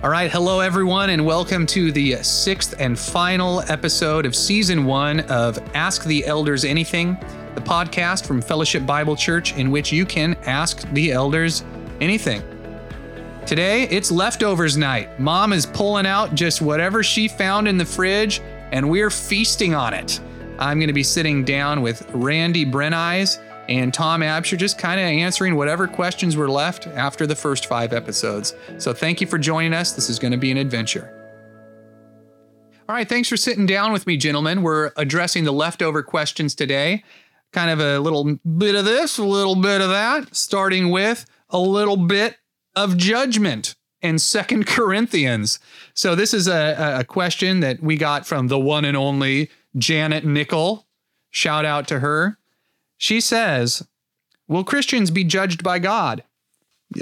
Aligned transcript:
All 0.00 0.10
right, 0.10 0.30
hello 0.30 0.60
everyone, 0.60 1.10
and 1.10 1.26
welcome 1.26 1.66
to 1.66 1.90
the 1.90 2.22
sixth 2.22 2.72
and 2.78 2.96
final 2.96 3.62
episode 3.62 4.26
of 4.26 4.36
season 4.36 4.84
one 4.84 5.18
of 5.28 5.58
Ask 5.74 6.04
the 6.04 6.24
Elders 6.24 6.64
Anything, 6.64 7.14
the 7.56 7.60
podcast 7.60 8.24
from 8.24 8.40
Fellowship 8.40 8.86
Bible 8.86 9.16
Church 9.16 9.56
in 9.56 9.72
which 9.72 9.90
you 9.90 10.06
can 10.06 10.34
ask 10.44 10.88
the 10.92 11.10
elders 11.10 11.64
anything. 12.00 12.44
Today, 13.44 13.88
it's 13.88 14.12
leftovers 14.12 14.76
night. 14.76 15.18
Mom 15.18 15.52
is 15.52 15.66
pulling 15.66 16.06
out 16.06 16.32
just 16.32 16.62
whatever 16.62 17.02
she 17.02 17.26
found 17.26 17.66
in 17.66 17.76
the 17.76 17.84
fridge, 17.84 18.40
and 18.70 18.88
we're 18.88 19.10
feasting 19.10 19.74
on 19.74 19.94
it. 19.94 20.20
I'm 20.60 20.78
going 20.78 20.86
to 20.86 20.92
be 20.92 21.02
sitting 21.02 21.42
down 21.42 21.82
with 21.82 22.08
Randy 22.14 22.64
Brenize 22.64 23.40
and 23.68 23.92
Tom 23.92 24.22
Absher 24.22 24.56
just 24.56 24.78
kind 24.78 24.98
of 24.98 25.06
answering 25.06 25.54
whatever 25.54 25.86
questions 25.86 26.36
were 26.36 26.48
left 26.48 26.86
after 26.86 27.26
the 27.26 27.36
first 27.36 27.66
five 27.66 27.92
episodes. 27.92 28.54
So 28.78 28.92
thank 28.92 29.20
you 29.20 29.26
for 29.26 29.38
joining 29.38 29.74
us. 29.74 29.92
This 29.92 30.08
is 30.08 30.18
going 30.18 30.32
to 30.32 30.38
be 30.38 30.50
an 30.50 30.56
adventure. 30.56 31.14
All 32.88 32.94
right, 32.94 33.08
thanks 33.08 33.28
for 33.28 33.36
sitting 33.36 33.66
down 33.66 33.92
with 33.92 34.06
me, 34.06 34.16
gentlemen. 34.16 34.62
We're 34.62 34.92
addressing 34.96 35.44
the 35.44 35.52
leftover 35.52 36.02
questions 36.02 36.54
today. 36.54 37.04
Kind 37.52 37.70
of 37.70 37.80
a 37.80 37.98
little 37.98 38.38
bit 38.56 38.74
of 38.74 38.86
this, 38.86 39.18
a 39.18 39.24
little 39.24 39.56
bit 39.56 39.82
of 39.82 39.90
that, 39.90 40.34
starting 40.34 40.88
with 40.88 41.26
a 41.50 41.58
little 41.58 41.98
bit 41.98 42.38
of 42.74 42.96
judgment 42.96 43.74
in 44.00 44.18
Second 44.18 44.66
Corinthians. 44.66 45.58
So 45.92 46.14
this 46.14 46.32
is 46.32 46.48
a, 46.48 47.00
a 47.00 47.04
question 47.04 47.60
that 47.60 47.82
we 47.82 47.96
got 47.96 48.26
from 48.26 48.48
the 48.48 48.58
one 48.58 48.86
and 48.86 48.96
only 48.96 49.50
Janet 49.76 50.24
Nickel. 50.24 50.86
Shout 51.30 51.66
out 51.66 51.86
to 51.88 51.98
her. 52.00 52.38
She 52.98 53.20
says, 53.20 53.86
Will 54.48 54.64
Christians 54.64 55.10
be 55.10 55.24
judged 55.24 55.62
by 55.62 55.78
God? 55.78 56.24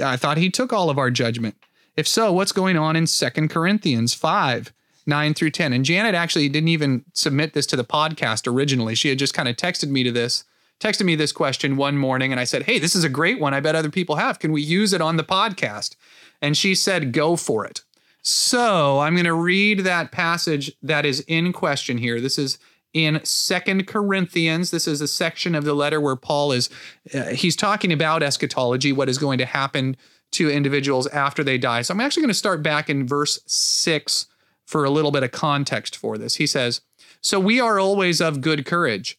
I 0.01 0.15
thought 0.15 0.37
he 0.37 0.49
took 0.49 0.71
all 0.71 0.89
of 0.89 0.97
our 0.97 1.09
judgment. 1.09 1.55
If 1.95 2.07
so, 2.07 2.31
what's 2.31 2.51
going 2.51 2.77
on 2.77 2.95
in 2.95 3.07
Second 3.07 3.49
Corinthians 3.49 4.13
5, 4.13 4.71
9 5.05 5.33
through 5.33 5.49
10? 5.49 5.73
And 5.73 5.83
Janet 5.83 6.13
actually 6.13 6.49
didn't 6.49 6.67
even 6.67 7.03
submit 7.13 7.53
this 7.53 7.65
to 7.67 7.75
the 7.75 7.83
podcast 7.83 8.51
originally. 8.51 8.93
She 8.93 9.09
had 9.09 9.17
just 9.17 9.33
kind 9.33 9.47
of 9.47 9.55
texted 9.55 9.89
me 9.89 10.03
to 10.03 10.11
this, 10.11 10.43
texted 10.79 11.05
me 11.05 11.15
this 11.15 11.31
question 11.31 11.77
one 11.77 11.97
morning, 11.97 12.31
and 12.31 12.39
I 12.39 12.43
said, 12.43 12.63
Hey, 12.63 12.77
this 12.77 12.95
is 12.95 13.03
a 13.03 13.09
great 13.09 13.39
one. 13.39 13.53
I 13.53 13.59
bet 13.59 13.75
other 13.75 13.89
people 13.89 14.17
have. 14.17 14.39
Can 14.39 14.51
we 14.51 14.61
use 14.61 14.93
it 14.93 15.01
on 15.01 15.17
the 15.17 15.23
podcast? 15.23 15.95
And 16.41 16.55
she 16.55 16.75
said, 16.75 17.13
Go 17.13 17.35
for 17.35 17.65
it. 17.65 17.81
So 18.21 18.99
I'm 18.99 19.15
going 19.15 19.25
to 19.25 19.33
read 19.33 19.79
that 19.79 20.11
passage 20.11 20.73
that 20.83 21.05
is 21.05 21.21
in 21.21 21.53
question 21.53 21.97
here. 21.97 22.19
This 22.19 22.37
is 22.37 22.59
in 22.93 23.23
Second 23.23 23.87
Corinthians. 23.87 24.71
This 24.71 24.87
is 24.87 25.01
a 25.01 25.07
section 25.07 25.55
of 25.55 25.63
the 25.63 25.73
letter 25.73 25.99
where 26.01 26.15
Paul 26.15 26.51
is 26.51 26.69
uh, 27.13 27.25
he's 27.25 27.55
talking 27.55 27.91
about 27.91 28.23
eschatology, 28.23 28.91
what 28.91 29.09
is 29.09 29.17
going 29.17 29.37
to 29.37 29.45
happen 29.45 29.97
to 30.31 30.49
individuals 30.49 31.07
after 31.07 31.43
they 31.43 31.57
die. 31.57 31.81
So 31.81 31.93
I'm 31.93 32.01
actually 32.01 32.21
going 32.21 32.29
to 32.29 32.33
start 32.33 32.61
back 32.61 32.89
in 32.89 33.07
verse 33.07 33.39
6 33.45 34.27
for 34.65 34.83
a 34.83 34.89
little 34.89 35.11
bit 35.11 35.23
of 35.23 35.31
context 35.31 35.95
for 35.95 36.17
this. 36.17 36.35
He 36.35 36.47
says, 36.47 36.81
"So 37.21 37.39
we 37.39 37.59
are 37.59 37.79
always 37.79 38.19
of 38.19 38.41
good 38.41 38.65
courage. 38.65 39.17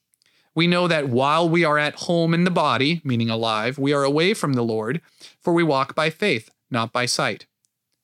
We 0.55 0.67
know 0.67 0.89
that 0.89 1.09
while 1.09 1.49
we 1.49 1.65
are 1.65 1.79
at 1.79 1.95
home 1.95 2.35
in 2.35 2.45
the 2.45 2.51
body, 2.51 3.01
meaning 3.05 3.31
alive, 3.31 3.79
we 3.79 3.93
are 3.93 4.03
away 4.03 4.35
from 4.35 4.55
the 4.55 4.63
Lord, 4.63 5.01
for 5.41 5.53
we 5.53 5.63
walk 5.63 5.95
by 5.95 6.11
faith, 6.11 6.51
not 6.71 6.93
by 6.93 7.07
sight." 7.07 7.47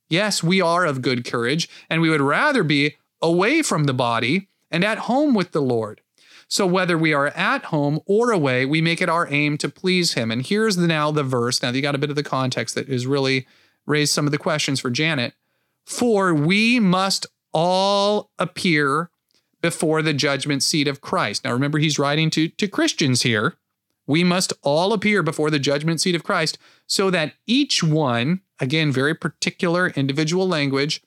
Yes, 0.09 0.43
we 0.43 0.61
are 0.61 0.84
of 0.84 1.03
good 1.03 1.25
courage, 1.25 1.69
and 1.89 2.01
we 2.01 2.11
would 2.11 2.21
rather 2.21 2.62
be 2.62 2.97
away 3.23 3.62
from 3.62 3.84
the 3.84 3.95
body 3.95 4.49
and 4.75 4.83
at 4.84 4.98
home 4.98 5.34
with 5.34 5.53
the 5.53 5.62
Lord. 5.62 6.00
So 6.48 6.67
whether 6.67 6.98
we 6.98 7.14
are 7.14 7.28
at 7.28 7.67
home 7.67 8.00
or 8.06 8.33
away, 8.33 8.67
we 8.67 8.83
make 8.83 9.00
it 9.00 9.08
our 9.08 9.33
aim 9.33 9.56
to 9.58 9.69
please 9.69 10.14
him. 10.14 10.33
And 10.33 10.44
here's 10.44 10.75
the, 10.75 10.89
now 10.89 11.12
the 11.12 11.22
verse. 11.22 11.62
Now 11.62 11.70
you 11.70 11.81
got 11.81 11.94
a 11.94 11.98
bit 11.98 12.11
of 12.11 12.16
the 12.16 12.25
context 12.25 12.75
that 12.75 12.89
has 12.89 13.06
really 13.06 13.47
raised 13.86 14.12
some 14.12 14.27
of 14.27 14.33
the 14.33 14.39
questions 14.39 14.81
for 14.81 14.91
Janet. 14.91 15.34
For 15.86 16.34
we 16.34 16.81
must 16.81 17.25
all 17.53 18.31
appear 18.36 19.11
before 19.62 20.03
the 20.03 20.12
judgment 20.12 20.64
seat 20.64 20.88
of 20.88 21.00
Christ. 21.00 21.44
Now 21.44 21.53
remember, 21.53 21.78
he's 21.78 21.98
writing 21.98 22.28
to, 22.31 22.49
to 22.49 22.66
Christians 22.66 23.22
here. 23.22 23.54
We 24.09 24.25
must 24.25 24.53
all 24.62 24.93
appear 24.93 25.22
before 25.22 25.50
the 25.50 25.60
judgment 25.60 26.00
seat 26.00 26.16
of 26.16 26.25
Christ 26.25 26.59
so 26.88 27.10
that 27.10 27.34
each 27.47 27.84
one, 27.84 28.41
again, 28.59 28.91
very 28.91 29.15
particular 29.15 29.91
individual 29.91 30.49
language, 30.49 31.00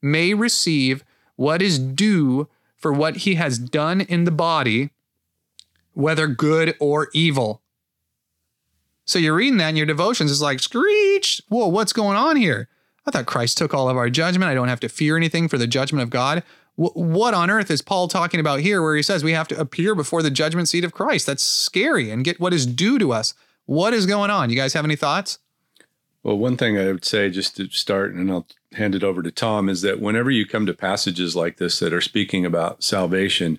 may 0.00 0.32
receive 0.32 1.04
what 1.36 1.60
is 1.60 1.78
due 1.78 2.48
for 2.80 2.92
what 2.92 3.18
he 3.18 3.36
has 3.36 3.58
done 3.58 4.00
in 4.00 4.24
the 4.24 4.30
body, 4.30 4.90
whether 5.92 6.26
good 6.26 6.74
or 6.80 7.08
evil. 7.12 7.62
So 9.04 9.18
you're 9.18 9.34
reading 9.34 9.58
that 9.58 9.70
in 9.70 9.76
your 9.76 9.86
devotions. 9.86 10.30
It's 10.30 10.40
like, 10.40 10.60
screech. 10.60 11.42
Whoa, 11.48 11.68
what's 11.68 11.92
going 11.92 12.16
on 12.16 12.36
here? 12.36 12.68
I 13.06 13.10
thought 13.10 13.26
Christ 13.26 13.58
took 13.58 13.74
all 13.74 13.88
of 13.88 13.96
our 13.96 14.08
judgment. 14.08 14.50
I 14.50 14.54
don't 14.54 14.68
have 14.68 14.80
to 14.80 14.88
fear 14.88 15.16
anything 15.16 15.48
for 15.48 15.58
the 15.58 15.66
judgment 15.66 16.02
of 16.02 16.10
God. 16.10 16.42
what 16.76 17.34
on 17.34 17.50
earth 17.50 17.70
is 17.70 17.82
Paul 17.82 18.08
talking 18.08 18.40
about 18.40 18.60
here 18.60 18.80
where 18.80 18.96
he 18.96 19.02
says 19.02 19.22
we 19.22 19.32
have 19.32 19.48
to 19.48 19.60
appear 19.60 19.94
before 19.94 20.22
the 20.22 20.30
judgment 20.30 20.68
seat 20.68 20.84
of 20.84 20.94
Christ? 20.94 21.26
That's 21.26 21.42
scary 21.42 22.10
and 22.10 22.24
get 22.24 22.40
what 22.40 22.54
is 22.54 22.66
due 22.66 22.98
to 22.98 23.12
us. 23.12 23.34
What 23.66 23.92
is 23.92 24.06
going 24.06 24.30
on? 24.30 24.48
You 24.48 24.56
guys 24.56 24.72
have 24.72 24.84
any 24.84 24.96
thoughts? 24.96 25.38
Well, 26.22 26.36
one 26.36 26.56
thing 26.56 26.78
I 26.78 26.86
would 26.86 27.04
say 27.04 27.30
just 27.30 27.56
to 27.56 27.68
start, 27.70 28.12
and 28.12 28.30
I'll 28.30 28.46
hand 28.72 28.94
it 28.94 29.02
over 29.02 29.22
to 29.22 29.30
Tom, 29.30 29.68
is 29.68 29.80
that 29.82 30.00
whenever 30.00 30.30
you 30.30 30.46
come 30.46 30.66
to 30.66 30.74
passages 30.74 31.34
like 31.34 31.56
this 31.56 31.78
that 31.78 31.94
are 31.94 32.00
speaking 32.02 32.44
about 32.44 32.82
salvation, 32.82 33.58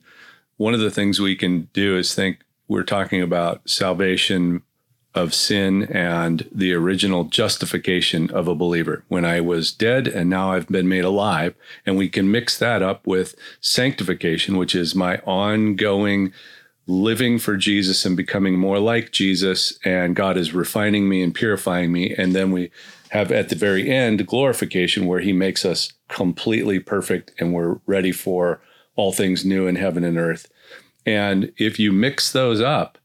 one 0.57 0.73
of 0.75 0.79
the 0.79 0.91
things 0.91 1.19
we 1.19 1.35
can 1.35 1.69
do 1.73 1.97
is 1.97 2.13
think 2.13 2.39
we're 2.67 2.83
talking 2.83 3.21
about 3.21 3.67
salvation 3.67 4.61
of 5.13 5.33
sin 5.33 5.83
and 5.83 6.47
the 6.53 6.71
original 6.71 7.25
justification 7.25 8.31
of 8.31 8.47
a 8.47 8.55
believer 8.55 9.03
when 9.09 9.25
I 9.25 9.41
was 9.41 9.73
dead 9.73 10.07
and 10.07 10.29
now 10.29 10.53
I've 10.53 10.69
been 10.69 10.87
made 10.87 11.03
alive. 11.03 11.53
And 11.85 11.97
we 11.97 12.07
can 12.07 12.31
mix 12.31 12.57
that 12.59 12.81
up 12.81 13.05
with 13.05 13.35
sanctification, 13.59 14.55
which 14.55 14.73
is 14.73 14.95
my 14.95 15.17
ongoing 15.25 16.31
living 16.91 17.39
for 17.39 17.55
Jesus 17.57 18.05
and 18.05 18.17
becoming 18.17 18.57
more 18.57 18.79
like 18.79 19.11
Jesus, 19.11 19.77
and 19.85 20.15
God 20.15 20.37
is 20.37 20.53
refining 20.53 21.07
me 21.07 21.21
and 21.21 21.33
purifying 21.33 21.91
me. 21.91 22.13
And 22.13 22.35
then 22.35 22.51
we 22.51 22.69
have 23.09 23.31
at 23.31 23.49
the 23.49 23.55
very 23.55 23.89
end 23.89 24.27
glorification, 24.27 25.05
where 25.05 25.21
He 25.21 25.33
makes 25.33 25.65
us 25.65 25.93
completely 26.09 26.79
perfect 26.79 27.31
and 27.39 27.53
we're 27.53 27.79
ready 27.85 28.11
for 28.11 28.61
all 28.95 29.11
things 29.11 29.45
new 29.45 29.67
in 29.67 29.75
heaven 29.75 30.03
and 30.03 30.17
earth. 30.17 30.51
And 31.05 31.51
if 31.57 31.79
you 31.79 31.91
mix 31.91 32.31
those 32.31 32.61
up, 32.61 32.97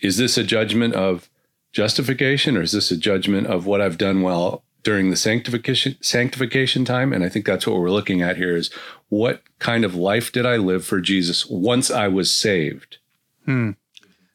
is 0.00 0.18
this 0.18 0.36
a 0.36 0.44
judgment 0.44 0.94
of 0.94 1.30
justification 1.72 2.56
or 2.56 2.62
is 2.62 2.72
this 2.72 2.90
a 2.90 2.96
judgment 2.96 3.46
of 3.46 3.66
what 3.66 3.80
I've 3.80 3.98
done 3.98 4.22
well 4.22 4.62
during 4.82 5.10
the 5.10 5.16
sanctification 5.16 5.96
sanctification 6.00 6.84
time 6.84 7.12
and 7.12 7.24
i 7.24 7.28
think 7.28 7.44
that's 7.44 7.66
what 7.66 7.76
we're 7.76 7.90
looking 7.90 8.22
at 8.22 8.36
here 8.36 8.54
is 8.54 8.70
what 9.08 9.42
kind 9.58 9.84
of 9.84 9.96
life 9.96 10.30
did 10.30 10.46
i 10.46 10.56
live 10.56 10.84
for 10.86 11.00
jesus 11.00 11.44
once 11.46 11.90
i 11.90 12.06
was 12.06 12.32
saved 12.32 12.98
hmm. 13.46 13.70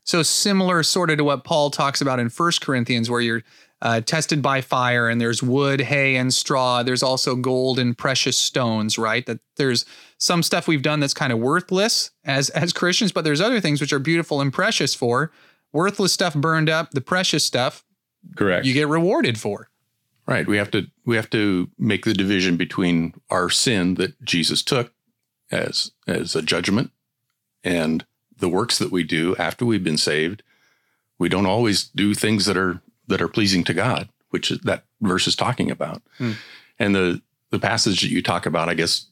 so 0.03 0.23
similar 0.23 0.81
sort 0.83 1.09
of 1.09 1.17
to 1.17 1.23
what 1.23 1.43
paul 1.43 1.69
talks 1.69 2.01
about 2.01 2.19
in 2.19 2.29
First 2.29 2.61
corinthians 2.61 3.09
where 3.09 3.21
you're 3.21 3.43
uh, 3.81 4.01
tested 4.01 4.41
by 4.41 4.61
fire 4.61 5.09
and 5.09 5.19
there's 5.19 5.41
wood 5.41 5.81
hay 5.81 6.15
and 6.15 6.33
straw. 6.33 6.83
There's 6.83 7.01
also 7.01 7.35
gold 7.35 7.79
and 7.79 7.97
precious 7.97 8.37
stones 8.37 8.97
right? 8.97 9.25
That 9.25 9.39
there's 9.57 9.85
some 10.17 10.43
stuff 10.43 10.67
we've 10.67 10.83
done 10.83 10.99
that's 10.99 11.13
kind 11.13 11.33
of 11.33 11.39
worthless 11.39 12.11
as 12.23 12.49
as 12.51 12.73
christians 12.73 13.11
but 13.11 13.23
there's 13.23 13.41
other 13.41 13.59
things 13.59 13.81
which 13.81 13.93
are 13.93 13.99
beautiful 13.99 14.41
and 14.41 14.53
precious 14.53 14.93
for. 14.93 15.31
Worthless 15.73 16.13
stuff 16.13 16.35
burned 16.35 16.69
up 16.69 16.91
the 16.91 17.01
precious 17.01 17.45
stuff 17.45 17.83
correct. 18.35 18.65
you 18.65 18.73
get 18.73 18.87
rewarded 18.87 19.39
for. 19.39 19.69
Right. 20.27 20.47
We 20.47 20.57
have 20.57 20.69
to 20.71 20.87
we 21.05 21.15
have 21.15 21.29
to 21.31 21.69
make 21.79 22.05
the 22.05 22.13
division 22.13 22.57
between 22.57 23.13
our 23.29 23.49
sin 23.49 23.95
that 23.95 24.21
Jesus 24.23 24.61
took 24.61 24.93
as 25.49 25.91
as 26.07 26.35
a 26.35 26.41
judgment 26.41 26.91
and 27.63 28.05
the 28.41 28.49
works 28.49 28.77
that 28.79 28.91
we 28.91 29.03
do 29.03 29.35
after 29.37 29.65
we've 29.65 29.83
been 29.83 29.97
saved. 29.97 30.43
We 31.17 31.29
don't 31.29 31.45
always 31.45 31.85
do 31.85 32.13
things 32.13 32.45
that 32.45 32.57
are 32.57 32.81
that 33.07 33.21
are 33.21 33.27
pleasing 33.27 33.63
to 33.65 33.73
God, 33.73 34.09
which 34.31 34.49
that 34.49 34.83
verse 34.99 35.27
is 35.27 35.35
talking 35.35 35.71
about. 35.71 36.01
Hmm. 36.17 36.33
And 36.77 36.93
the 36.93 37.21
the 37.51 37.59
passage 37.59 38.01
that 38.01 38.09
you 38.09 38.21
talk 38.21 38.45
about, 38.45 38.69
I 38.69 38.73
guess, 38.73 39.05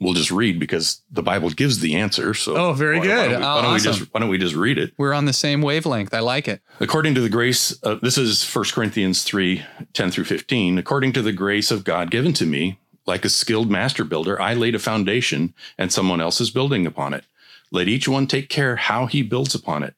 we'll 0.00 0.14
just 0.14 0.30
read 0.30 0.60
because 0.60 1.02
the 1.10 1.22
Bible 1.22 1.50
gives 1.50 1.80
the 1.80 1.96
answer. 1.96 2.34
So 2.34 2.56
oh, 2.56 2.72
very 2.72 2.98
why, 2.98 3.06
good. 3.06 3.16
Why 3.16 3.22
don't, 3.24 3.30
we, 3.30 3.36
why, 3.36 3.40
don't 3.40 3.64
awesome. 3.64 3.92
we 3.92 3.98
just, 3.98 4.14
why 4.14 4.20
don't 4.20 4.28
we 4.30 4.38
just 4.38 4.54
read 4.54 4.78
it? 4.78 4.92
We're 4.96 5.12
on 5.12 5.24
the 5.24 5.32
same 5.32 5.62
wavelength. 5.62 6.14
I 6.14 6.20
like 6.20 6.46
it. 6.48 6.60
According 6.80 7.14
to 7.16 7.20
the 7.20 7.28
grace, 7.28 7.76
uh, 7.82 7.96
this 8.00 8.18
is 8.18 8.44
1 8.44 8.64
Corinthians 8.72 9.22
3 9.22 9.62
10 9.92 10.10
through 10.10 10.24
15. 10.24 10.78
According 10.78 11.12
to 11.14 11.22
the 11.22 11.32
grace 11.32 11.70
of 11.70 11.84
God 11.84 12.10
given 12.10 12.32
to 12.34 12.46
me, 12.46 12.78
like 13.06 13.24
a 13.24 13.28
skilled 13.28 13.70
master 13.70 14.04
builder, 14.04 14.40
I 14.40 14.54
laid 14.54 14.74
a 14.74 14.80
foundation 14.80 15.54
and 15.78 15.92
someone 15.92 16.20
else 16.20 16.40
is 16.40 16.50
building 16.50 16.86
upon 16.86 17.14
it. 17.14 17.24
Let 17.70 17.88
each 17.88 18.08
one 18.08 18.26
take 18.26 18.48
care 18.48 18.76
how 18.76 19.06
he 19.06 19.22
builds 19.22 19.54
upon 19.54 19.82
it. 19.82 19.94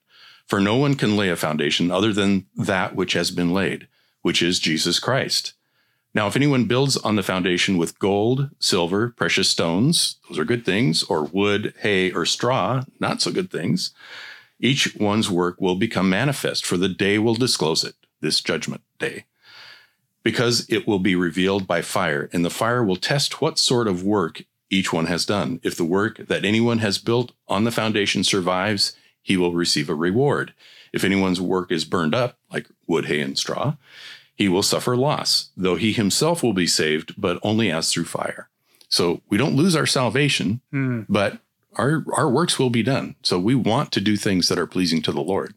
For 0.47 0.61
no 0.61 0.77
one 0.77 0.95
can 0.95 1.17
lay 1.17 1.29
a 1.29 1.37
foundation 1.37 1.91
other 1.91 2.13
than 2.13 2.47
that 2.57 2.97
which 2.97 3.13
has 3.13 3.31
been 3.31 3.53
laid, 3.53 3.87
which 4.23 4.41
is 4.43 4.59
Jesus 4.59 4.99
Christ. 4.99 5.53
Now, 6.15 6.27
if 6.27 6.37
anyone 6.37 6.65
builds 6.65 6.97
on 6.97 7.17
the 7.17 7.23
foundation 7.23 7.77
with 7.77 7.99
gold, 7.99 8.51
silver, 8.59 9.11
precious 9.11 9.49
stones, 9.51 10.17
those 10.29 10.39
are 10.39 10.45
good 10.45 10.65
things, 10.65 11.03
or 11.03 11.25
wood, 11.25 11.75
hay, 11.81 12.11
or 12.11 12.25
straw, 12.25 12.85
not 12.99 13.21
so 13.21 13.31
good 13.31 13.51
things, 13.51 13.93
each 14.59 14.97
one's 14.97 15.31
work 15.31 15.61
will 15.61 15.77
become 15.77 16.09
manifest, 16.09 16.65
for 16.65 16.79
the 16.79 16.89
day 16.89 17.19
will 17.19 17.35
disclose 17.35 17.85
it, 17.85 17.95
this 18.21 18.41
judgment 18.41 18.83
day. 18.99 19.25
because 20.23 20.67
it 20.69 20.87
will 20.87 20.99
be 20.99 21.15
revealed 21.15 21.67
by 21.67 21.81
fire, 21.81 22.29
and 22.33 22.45
the 22.45 22.51
fire 22.51 22.85
will 22.85 22.97
test 22.97 23.41
what 23.41 23.59
sort 23.59 23.89
of 23.89 24.05
work 24.05 24.43
each 24.71 24.93
one 24.93 25.07
has 25.07 25.25
done. 25.27 25.61
If 25.63 25.77
the 25.77 25.85
work 25.85 26.27
that 26.29 26.45
anyone 26.45 26.79
has 26.79 26.99
built 26.99 27.33
on 27.49 27.65
the 27.65 27.71
foundation 27.71 28.25
survives, 28.25 28.95
he 29.23 29.37
will 29.37 29.53
receive 29.55 29.89
a 29.89 29.95
reward. 29.95 30.53
If 30.93 31.05
anyone's 31.05 31.41
work 31.41 31.71
is 31.71 31.85
burned 31.85 32.15
up, 32.15 32.39
like 32.53 32.69
wood, 32.87 33.07
hay, 33.07 33.21
and 33.21 33.37
straw, 33.39 33.75
he 34.35 34.49
will 34.49 34.63
suffer 34.63 34.97
loss, 34.97 35.51
though 35.57 35.77
he 35.77 35.93
himself 35.93 36.43
will 36.43 36.53
be 36.53 36.67
saved, 36.67 37.15
but 37.21 37.39
only 37.43 37.71
as 37.71 37.93
through 37.93 38.05
fire. 38.05 38.49
So 38.89 39.21
we 39.29 39.37
don't 39.37 39.57
lose 39.57 39.77
our 39.77 39.87
salvation, 39.87 40.61
Hmm. 40.71 41.03
but 41.09 41.39
our 41.75 42.05
our 42.15 42.29
works 42.31 42.59
will 42.59 42.71
be 42.71 42.83
done. 42.83 43.17
So 43.23 43.39
we 43.39 43.55
want 43.55 43.93
to 43.93 44.01
do 44.01 44.17
things 44.17 44.49
that 44.49 44.59
are 44.59 44.67
pleasing 44.67 45.03
to 45.03 45.13
the 45.13 45.21
Lord. 45.21 45.55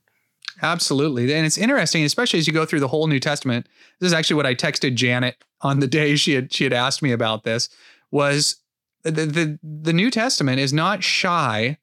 Absolutely. 0.62 1.34
And 1.34 1.46
it's 1.46 1.58
interesting, 1.58 2.04
especially 2.04 2.40
as 2.40 2.48
you 2.48 2.54
go 2.54 2.66
through 2.66 2.82
the 2.82 2.88
whole 2.90 3.08
New 3.08 3.20
Testament. 3.20 3.68
This 4.00 4.08
is 4.08 4.14
actually 4.14 4.36
what 4.36 4.46
I 4.46 4.54
texted 4.56 4.96
Janet 4.96 5.38
on 5.62 5.80
the 5.80 5.88
day 5.88 6.16
she 6.16 6.34
had 6.34 6.54
she 6.54 6.64
had 6.66 6.74
asked 6.74 7.02
me 7.02 7.12
about 7.12 7.44
this 7.44 7.70
was 8.12 8.58
the 9.04 9.26
the, 9.26 9.60
the 9.64 9.94
New 9.94 10.12
Testament 10.12 10.60
is 10.60 10.74
not 10.74 11.04
shy 11.04 11.78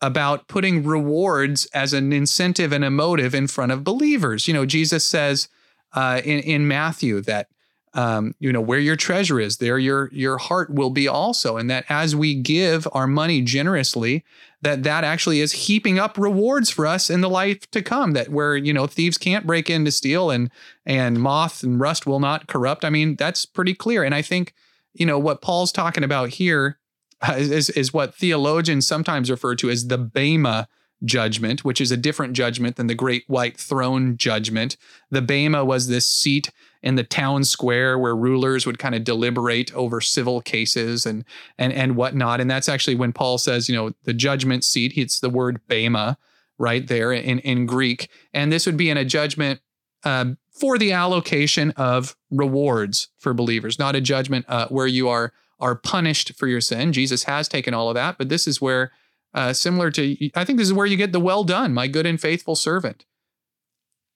about 0.00 0.48
putting 0.48 0.84
rewards 0.84 1.66
as 1.74 1.92
an 1.92 2.12
incentive 2.12 2.72
and 2.72 2.84
a 2.84 2.90
motive 2.90 3.34
in 3.34 3.46
front 3.46 3.72
of 3.72 3.84
believers. 3.84 4.48
You 4.48 4.54
know, 4.54 4.66
Jesus 4.66 5.04
says 5.04 5.48
uh, 5.92 6.20
in 6.24 6.40
in 6.40 6.68
Matthew 6.68 7.20
that 7.22 7.48
um, 7.92 8.34
you 8.38 8.52
know 8.52 8.60
where 8.60 8.78
your 8.78 8.96
treasure 8.96 9.40
is, 9.40 9.56
there 9.56 9.78
your 9.78 10.08
your 10.12 10.38
heart 10.38 10.70
will 10.70 10.90
be 10.90 11.08
also, 11.08 11.56
and 11.56 11.68
that 11.70 11.84
as 11.88 12.14
we 12.14 12.34
give 12.34 12.86
our 12.92 13.08
money 13.08 13.42
generously, 13.42 14.24
that 14.62 14.84
that 14.84 15.02
actually 15.02 15.40
is 15.40 15.52
heaping 15.52 15.98
up 15.98 16.16
rewards 16.16 16.70
for 16.70 16.86
us 16.86 17.10
in 17.10 17.20
the 17.20 17.28
life 17.28 17.68
to 17.72 17.82
come. 17.82 18.12
That 18.12 18.28
where 18.28 18.56
you 18.56 18.72
know 18.72 18.86
thieves 18.86 19.18
can't 19.18 19.46
break 19.46 19.68
in 19.68 19.84
to 19.84 19.90
steal, 19.90 20.30
and 20.30 20.50
and 20.86 21.20
moth 21.20 21.64
and 21.64 21.80
rust 21.80 22.06
will 22.06 22.20
not 22.20 22.46
corrupt. 22.46 22.84
I 22.84 22.90
mean, 22.90 23.16
that's 23.16 23.44
pretty 23.44 23.74
clear. 23.74 24.04
And 24.04 24.14
I 24.14 24.22
think 24.22 24.54
you 24.94 25.06
know 25.06 25.18
what 25.18 25.42
Paul's 25.42 25.72
talking 25.72 26.04
about 26.04 26.30
here 26.30 26.78
uh, 27.26 27.34
is 27.36 27.70
is 27.70 27.92
what 27.92 28.14
theologians 28.14 28.86
sometimes 28.86 29.30
refer 29.30 29.54
to 29.56 29.70
as 29.70 29.88
the 29.88 29.98
bema 29.98 30.68
judgment, 31.04 31.64
which 31.64 31.80
is 31.80 31.90
a 31.90 31.96
different 31.96 32.34
judgment 32.34 32.76
than 32.76 32.86
the 32.86 32.94
great 32.94 33.24
white 33.26 33.56
throne 33.56 34.16
judgment. 34.16 34.76
The 35.10 35.22
bema 35.22 35.64
was 35.64 35.88
this 35.88 36.06
seat 36.06 36.50
in 36.82 36.94
the 36.94 37.04
town 37.04 37.44
square 37.44 37.98
where 37.98 38.16
rulers 38.16 38.66
would 38.66 38.78
kind 38.78 38.94
of 38.94 39.04
deliberate 39.04 39.72
over 39.74 40.00
civil 40.00 40.40
cases 40.40 41.06
and 41.06 41.24
and 41.58 41.72
and 41.72 41.96
whatnot. 41.96 42.40
And 42.40 42.50
that's 42.50 42.68
actually 42.68 42.96
when 42.96 43.12
Paul 43.12 43.38
says, 43.38 43.68
you 43.68 43.74
know, 43.74 43.92
the 44.04 44.14
judgment 44.14 44.64
seat. 44.64 44.92
It's 44.96 45.20
the 45.20 45.30
word 45.30 45.60
bema 45.68 46.18
right 46.58 46.86
there 46.86 47.12
in 47.12 47.38
in 47.40 47.66
Greek, 47.66 48.08
and 48.32 48.52
this 48.52 48.66
would 48.66 48.76
be 48.76 48.90
in 48.90 48.96
a 48.96 49.04
judgment. 49.04 49.60
Um, 50.04 50.38
for 50.60 50.78
the 50.78 50.92
allocation 50.92 51.70
of 51.72 52.14
rewards 52.30 53.08
for 53.18 53.32
believers, 53.32 53.78
not 53.78 53.96
a 53.96 54.00
judgment 54.00 54.44
uh, 54.48 54.68
where 54.68 54.86
you 54.86 55.08
are 55.08 55.32
are 55.58 55.74
punished 55.74 56.32
for 56.36 56.46
your 56.46 56.60
sin. 56.60 56.92
Jesus 56.92 57.24
has 57.24 57.48
taken 57.48 57.74
all 57.74 57.88
of 57.88 57.94
that, 57.94 58.16
but 58.16 58.30
this 58.30 58.46
is 58.46 58.60
where, 58.62 58.92
uh, 59.34 59.52
similar 59.52 59.90
to, 59.90 60.30
I 60.34 60.44
think 60.44 60.58
this 60.58 60.68
is 60.68 60.72
where 60.72 60.86
you 60.86 60.96
get 60.96 61.12
the 61.12 61.20
well 61.20 61.44
done, 61.44 61.74
my 61.74 61.86
good 61.86 62.06
and 62.06 62.18
faithful 62.18 62.56
servant. 62.56 63.04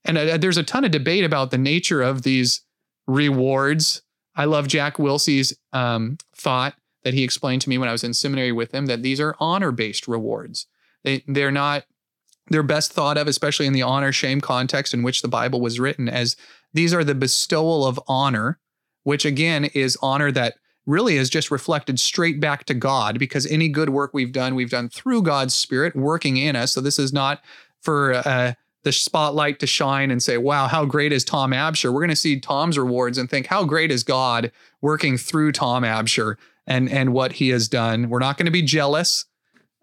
And 0.07 0.17
uh, 0.17 0.39
there's 0.39 0.57
a 0.57 0.63
ton 0.63 0.85
of 0.85 0.91
debate 0.91 1.25
about 1.25 1.51
the 1.51 1.59
nature 1.59 2.03
of 2.03 2.23
these 2.23 2.63
rewards. 3.07 4.03
I 4.35 4.47
love 4.47 4.69
Jack 4.69 4.99
Wilsey's 4.99 5.55
um, 5.73 6.17
thought 6.35 6.75
that 7.05 7.15
he 7.15 7.23
explained 7.23 7.63
to 7.63 7.69
me 7.69 7.79
when 7.79 7.89
I 7.89 7.93
was 7.93 8.05
in 8.05 8.15
seminary 8.15 8.53
with 8.53 8.73
him 8.73 8.87
that 8.87 9.03
these 9.03 9.21
are 9.21 9.37
honor 9.39 9.71
based 9.71 10.09
rewards. 10.09 10.67
They 11.05 11.23
they're 11.29 11.53
not 11.53 11.85
they're 12.49 12.63
best 12.63 12.93
thought 12.93 13.17
of, 13.17 13.27
especially 13.27 13.67
in 13.67 13.73
the 13.73 13.83
honor 13.83 14.13
shame 14.13 14.41
context 14.41 14.93
in 14.93 15.03
which 15.03 15.23
the 15.23 15.29
Bible 15.29 15.61
was 15.61 15.81
written, 15.81 16.09
as 16.09 16.37
these 16.73 16.93
are 16.93 17.05
the 17.05 17.15
bestowal 17.15 17.87
of 17.87 18.01
honor, 18.07 18.59
which 19.03 19.25
again 19.25 19.67
is 19.67 19.97
honor 20.03 20.31
that 20.33 20.55
really 20.87 21.17
is 21.17 21.31
just 21.31 21.51
reflected 21.51 21.99
straight 21.99 22.41
back 22.41 22.65
to 22.65 22.75
God 22.75 23.19
because 23.19 23.47
any 23.47 23.69
good 23.69 23.91
work 23.91 24.13
we've 24.13 24.33
done, 24.33 24.55
we've 24.55 24.71
done 24.71 24.89
through 24.89 25.23
God's 25.23 25.55
Spirit 25.55 25.97
working 25.97 26.37
in 26.37 26.57
us. 26.57 26.73
So 26.73 26.81
this 26.81 26.99
is 26.99 27.13
not 27.13 27.43
for 27.81 28.15
uh, 28.15 28.53
the 28.83 28.93
spotlight 28.93 29.59
to 29.61 29.67
shine 29.67 30.11
and 30.11 30.23
say, 30.23 30.37
wow, 30.37 30.67
how 30.67 30.85
great 30.85 31.13
is 31.13 31.25
Tom 31.25 31.53
Absher? 31.53 31.93
We're 31.93 32.01
going 32.01 32.11
to 32.11 32.17
see 32.17 32.39
Tom's 32.39 32.79
rewards 32.79 33.17
and 33.17 33.31
think, 33.31 33.47
how 33.47 33.65
great 33.65 33.91
is 33.91 34.03
God 34.03 34.53
working 34.83 35.17
through 35.17 35.53
Tom 35.53 35.85
Absher 35.85 36.37
and, 36.67 36.91
and 36.91 37.15
what 37.15 37.33
he 37.33 37.49
has 37.49 37.67
done? 37.67 38.11
We're 38.11 38.19
not 38.19 38.37
going 38.37 38.47
to 38.47 38.53
be 38.53 38.63
jealous. 38.63 39.25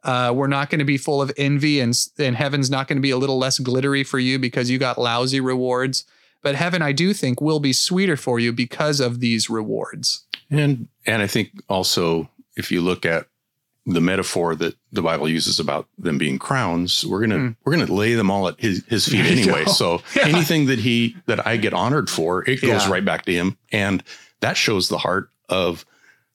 Uh, 0.03 0.31
we're 0.35 0.47
not 0.47 0.69
going 0.69 0.79
to 0.79 0.85
be 0.85 0.97
full 0.97 1.21
of 1.21 1.31
envy, 1.37 1.79
and, 1.79 1.95
and 2.17 2.35
heaven's 2.35 2.69
not 2.69 2.87
going 2.87 2.97
to 2.97 3.01
be 3.01 3.11
a 3.11 3.17
little 3.17 3.37
less 3.37 3.59
glittery 3.59 4.03
for 4.03 4.17
you 4.19 4.39
because 4.39 4.69
you 4.69 4.77
got 4.79 4.97
lousy 4.97 5.39
rewards. 5.39 6.05
But 6.41 6.55
heaven, 6.55 6.81
I 6.81 6.91
do 6.91 7.13
think, 7.13 7.39
will 7.39 7.59
be 7.59 7.71
sweeter 7.73 8.17
for 8.17 8.39
you 8.39 8.51
because 8.51 8.99
of 8.99 9.19
these 9.19 9.49
rewards. 9.49 10.25
And 10.49 10.87
and 11.05 11.21
I 11.21 11.27
think 11.27 11.49
also 11.69 12.29
if 12.57 12.71
you 12.71 12.81
look 12.81 13.05
at 13.05 13.27
the 13.85 14.01
metaphor 14.01 14.55
that 14.55 14.75
the 14.91 15.01
Bible 15.01 15.29
uses 15.29 15.59
about 15.59 15.87
them 15.97 16.17
being 16.17 16.39
crowns, 16.39 17.05
we're 17.05 17.19
gonna 17.21 17.35
Mm. 17.37 17.55
we're 17.63 17.73
gonna 17.77 17.93
lay 17.93 18.15
them 18.15 18.29
all 18.31 18.47
at 18.47 18.59
his 18.59 18.83
his 18.87 19.07
feet 19.07 19.25
anyway. 19.37 19.65
So 19.65 20.01
Yeah. 20.15 20.27
anything 20.27 20.65
that 20.65 20.79
he 20.79 21.15
that 21.27 21.45
I 21.47 21.57
get 21.57 21.73
honored 21.73 22.09
for, 22.09 22.43
it 22.49 22.59
goes 22.61 22.85
Yeah. 22.85 22.89
right 22.91 23.05
back 23.05 23.25
to 23.25 23.31
him, 23.33 23.55
and 23.71 24.03
that 24.41 24.57
shows 24.57 24.89
the 24.89 24.97
heart 24.97 25.29
of 25.47 25.85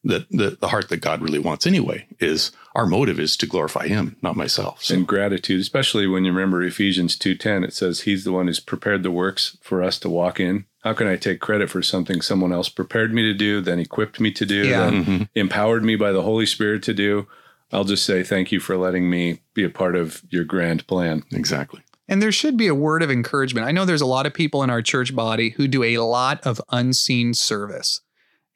the, 0.04 0.24
the 0.30 0.56
the 0.60 0.68
heart 0.68 0.88
that 0.90 0.98
God 0.98 1.20
really 1.20 1.40
wants 1.40 1.66
anyway. 1.66 2.06
Is 2.20 2.52
our 2.76 2.86
motive 2.86 3.18
is 3.18 3.36
to 3.38 3.46
glorify 3.46 3.88
Him, 3.88 4.16
not 4.22 4.36
myself. 4.36 4.84
So 4.84 4.94
and 4.94 5.06
gratitude, 5.06 5.60
especially 5.60 6.06
when 6.06 6.24
you 6.24 6.30
remember 6.32 6.62
Ephesians 6.62 7.16
2:10 7.16 7.64
it 7.64 7.72
says 7.74 8.02
he's 8.02 8.22
the 8.24 8.30
one 8.32 8.46
who's 8.46 8.60
prepared 8.60 9.02
the 9.02 9.10
works 9.10 9.56
for 9.62 9.82
us 9.82 9.98
to 10.00 10.08
walk 10.08 10.38
in. 10.38 10.66
How 10.84 10.92
can 10.92 11.08
I 11.08 11.16
take 11.16 11.40
credit 11.40 11.68
for 11.70 11.82
something 11.82 12.20
someone 12.20 12.52
else 12.52 12.68
prepared 12.68 13.12
me 13.12 13.22
to 13.22 13.34
do, 13.34 13.60
then 13.60 13.80
equipped 13.80 14.20
me 14.20 14.30
to 14.32 14.46
do, 14.46 14.66
Yeah. 14.66 14.90
then 14.90 15.04
Mhm. 15.04 15.28
empowered 15.34 15.82
me 15.84 15.96
by 15.96 16.12
the 16.12 16.22
Holy 16.22 16.46
Spirit 16.46 16.82
to 16.84 16.94
do? 16.94 17.26
I'll 17.72 17.82
just 17.84 18.04
say 18.04 18.22
thank 18.22 18.52
you 18.52 18.60
for 18.60 18.76
letting 18.76 19.10
me 19.10 19.40
be 19.54 19.64
a 19.64 19.70
part 19.70 19.96
of 19.96 20.22
your 20.30 20.44
grand 20.44 20.86
plan. 20.86 21.24
exactly. 21.32 21.80
And 22.08 22.22
there 22.22 22.30
should 22.30 22.56
be 22.56 22.68
a 22.68 22.74
word 22.74 23.02
of 23.02 23.10
encouragement. 23.10 23.66
I 23.66 23.72
know 23.72 23.84
there's 23.84 24.00
a 24.00 24.06
lot 24.06 24.26
of 24.26 24.32
people 24.34 24.62
in 24.62 24.70
our 24.70 24.80
church 24.82 25.16
body 25.16 25.50
who 25.56 25.66
do 25.66 25.82
a 25.82 25.98
lot 25.98 26.40
of 26.46 26.60
unseen 26.70 27.34
service 27.34 28.00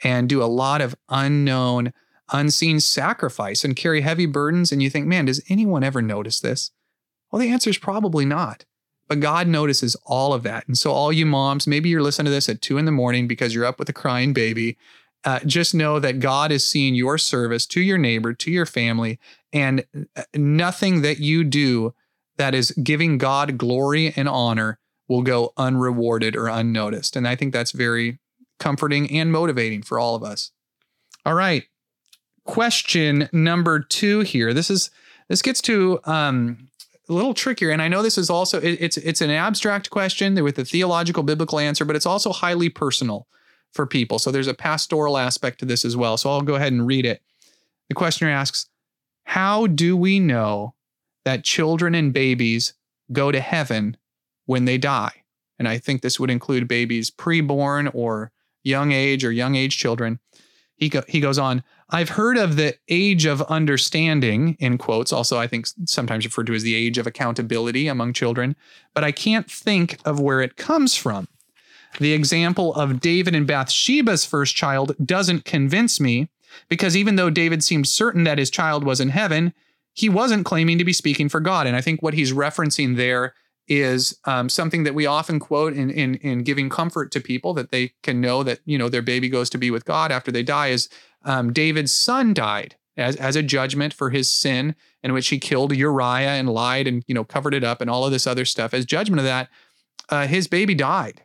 and 0.05 0.29
do 0.29 0.41
a 0.41 0.45
lot 0.47 0.81
of 0.81 0.95
unknown, 1.09 1.93
unseen 2.33 2.81
sacrifice 2.81 3.65
and 3.65 3.77
carry 3.77 4.01
heavy 4.01 4.27
burdens. 4.27 4.73
And 4.73 4.83
you 4.83 4.91
think, 4.91 5.07
man, 5.07 5.27
does 5.27 5.43
anyone 5.49 5.85
ever 5.85 6.03
notice 6.03 6.41
this? 6.41 6.71
Well, 7.31 7.41
the 7.41 7.51
answer 7.51 7.71
is 7.71 7.79
probably 7.79 8.25
not. 8.25 8.65
But 9.09 9.21
God 9.21 9.49
notices 9.49 9.97
all 10.07 10.33
of 10.33 10.45
that. 10.45 10.69
And 10.69 10.79
so, 10.79 10.93
all 10.93 11.13
you 11.13 11.27
moms, 11.27 11.67
maybe 11.67 11.89
you're 11.89 12.03
listening 12.03 12.27
to 12.27 12.31
this 12.31 12.49
at 12.49 12.63
two 12.63 12.79
in 12.79 12.85
the 12.85 12.93
morning 12.93 13.27
because 13.27 13.53
you're 13.53 13.65
up 13.65 13.81
with 13.81 13.89
a 13.89 13.93
crying 13.93 14.33
baby. 14.33 14.79
Uh, 15.25 15.41
just 15.41 15.75
know 15.75 15.99
that 15.99 16.21
God 16.21 16.53
is 16.53 16.65
seeing 16.65 16.95
your 16.95 17.19
service 17.19 17.67
to 17.67 17.81
your 17.81 17.99
neighbor, 17.99 18.33
to 18.33 18.51
your 18.53 18.67
family, 18.67 19.19
and 19.53 19.85
uh, 20.17 20.23
nothing 20.35 21.03
that 21.03 21.19
you 21.19 21.43
do 21.43 21.93
that 22.39 22.55
is 22.55 22.71
giving 22.71 23.19
God 23.19 23.59
glory 23.59 24.15
and 24.17 24.29
honor 24.29 24.79
will 25.09 25.23
go 25.23 25.53
unrewarded 25.57 26.37
or 26.37 26.47
unnoticed. 26.47 27.17
And 27.17 27.27
I 27.27 27.35
think 27.35 27.53
that's 27.53 27.73
very 27.73 28.21
comforting 28.61 29.11
and 29.11 29.33
motivating 29.33 29.83
for 29.83 29.99
all 29.99 30.15
of 30.15 30.23
us. 30.23 30.53
All 31.27 31.35
right. 31.35 31.65
Question 32.45 33.29
number 33.33 33.81
two 33.81 34.21
here. 34.21 34.53
This 34.55 34.71
is 34.71 34.91
this 35.29 35.43
gets 35.43 35.61
to 35.63 36.01
um, 36.05 36.69
a 37.09 37.13
little 37.13 37.35
trickier, 37.35 37.71
and 37.71 37.81
I 37.83 37.89
know 37.89 38.03
this 38.03 38.19
is 38.19 38.31
also 38.31 38.61
it, 38.61 38.79
it's 38.81 38.97
it's 38.97 39.21
an 39.21 39.31
abstract 39.31 39.91
question 39.91 40.43
with 40.43 40.59
a 40.59 40.65
theological 40.65 41.23
biblical 41.23 41.59
answer, 41.59 41.85
but 41.85 41.97
it's 41.97 42.07
also 42.07 42.33
highly 42.33 42.69
personal 42.69 43.27
for 43.73 43.87
people. 43.87 44.19
So 44.19 44.31
there's 44.31 44.49
a 44.49 44.55
pastoral 44.55 45.17
aspect 45.17 45.61
to 45.61 45.65
this 45.65 45.85
as 45.85 45.97
well. 45.97 46.17
So 46.17 46.31
I'll 46.31 46.41
go 46.43 46.57
ahead 46.57 46.73
and 46.73 46.87
read 46.87 47.07
it. 47.07 47.23
The 47.89 47.95
questioner 47.95 48.31
asks, 48.31 48.67
"How 49.25 49.67
do 49.67 49.97
we 49.97 50.19
know 50.19 50.75
that 51.25 51.45
children 51.45 51.95
and 51.95 52.13
babies 52.13 52.73
go 53.13 53.31
to 53.31 53.41
heaven 53.41 53.97
when 54.47 54.65
they 54.65 54.79
die?" 54.79 55.25
And 55.59 55.69
I 55.69 55.77
think 55.77 56.01
this 56.01 56.19
would 56.19 56.31
include 56.31 56.67
babies 56.67 57.11
preborn 57.11 57.91
or 57.95 58.33
young 58.65 58.93
age 58.93 59.25
or 59.25 59.31
young 59.31 59.57
age 59.57 59.77
children. 59.77 60.19
He, 60.77 60.89
go, 60.89 61.03
he 61.07 61.21
goes 61.21 61.39
on, 61.39 61.63
I've 61.93 62.11
heard 62.11 62.39
of 62.39 62.57
the 62.57 62.77
age 62.89 63.27
of 63.27 63.43
understanding, 63.43 64.57
in 64.61 64.79
quotes, 64.79 65.13
also 65.13 65.39
I 65.39 65.47
think 65.47 65.67
sometimes 65.87 66.25
referred 66.25 66.47
to 66.47 66.55
as 66.55 66.63
the 66.63 66.75
age 66.75 66.99
of 66.99 67.07
accountability 67.07 67.89
among 67.89 68.13
children, 68.13 68.55
but 68.95 69.05
I 69.05 69.13
can't 69.13 69.51
think 69.51 69.99
of 70.05 70.21
where 70.21 70.41
it 70.41 70.57
comes 70.57 70.95
from. 70.95 71.29
The 71.99 72.13
example 72.13 72.75
of 72.75 73.01
David 73.01 73.35
and 73.35 73.47
Bathsheba's 73.47 74.25
first 74.25 74.55
child 74.55 74.95
doesn't 75.05 75.45
convince 75.45 75.99
me 75.99 76.29
because 76.69 76.97
even 76.97 77.17
though 77.17 77.31
David 77.31 77.65
seemed 77.65 77.89
certain 77.89 78.25
that 78.25 78.39
his 78.39 78.51
child 78.51 78.85
was 78.85 79.01
in 79.01 79.09
heaven, 79.09 79.53
he 79.93 80.09
wasn't 80.09 80.47
claiming 80.47 80.79
to 80.79 80.85
be 80.85 80.93
speaking 80.93 81.29
for 81.29 81.41
God. 81.41 81.67
And 81.67 81.77
I 81.77 81.81
think 81.81 82.01
what 82.01 82.15
he's 82.15 82.33
referencing 82.33 82.97
there 82.97 83.35
is 83.71 84.19
um, 84.25 84.49
something 84.49 84.83
that 84.83 84.97
we 84.97 85.07
often 85.07 85.39
quote 85.39 85.73
in, 85.73 85.91
in 85.91 86.17
in 86.17 86.43
giving 86.43 86.69
comfort 86.69 87.13
to 87.13 87.21
people 87.21 87.55
that 87.55 87.71
they 87.71 87.93
can 88.03 88.21
know 88.21 88.43
that 88.43 88.59
you 88.67 88.77
know 88.77 88.89
their 88.89 89.01
baby 89.01 89.29
goes 89.29 89.49
to 89.51 89.59
be 89.59 89.71
with 89.71 89.85
God 89.85 90.11
after 90.11 90.33
they 90.33 90.43
die. 90.43 90.69
Is 90.69 90.89
um, 91.25 91.53
David's 91.53 91.95
son 91.95 92.35
died 92.35 92.75
as 92.97 93.15
as 93.17 93.37
a 93.37 93.43
judgment 93.43 93.95
for 93.95 94.11
his 94.11 94.29
sin 94.29 94.75
in 95.05 95.13
which 95.13 95.29
he 95.29 95.39
killed 95.39 95.75
Uriah 95.75 96.31
and 96.31 96.51
lied 96.51 96.89
and 96.89 97.05
you 97.07 97.15
know 97.15 97.23
covered 97.23 97.55
it 97.55 97.63
up 97.63 97.81
and 97.81 97.89
all 97.89 98.05
of 98.05 98.11
this 98.11 98.27
other 98.27 98.45
stuff 98.45 98.75
as 98.75 98.85
judgment 98.85 99.21
of 99.21 99.25
that. 99.25 99.49
Uh, 100.09 100.27
his 100.27 100.49
baby 100.49 100.75
died, 100.75 101.23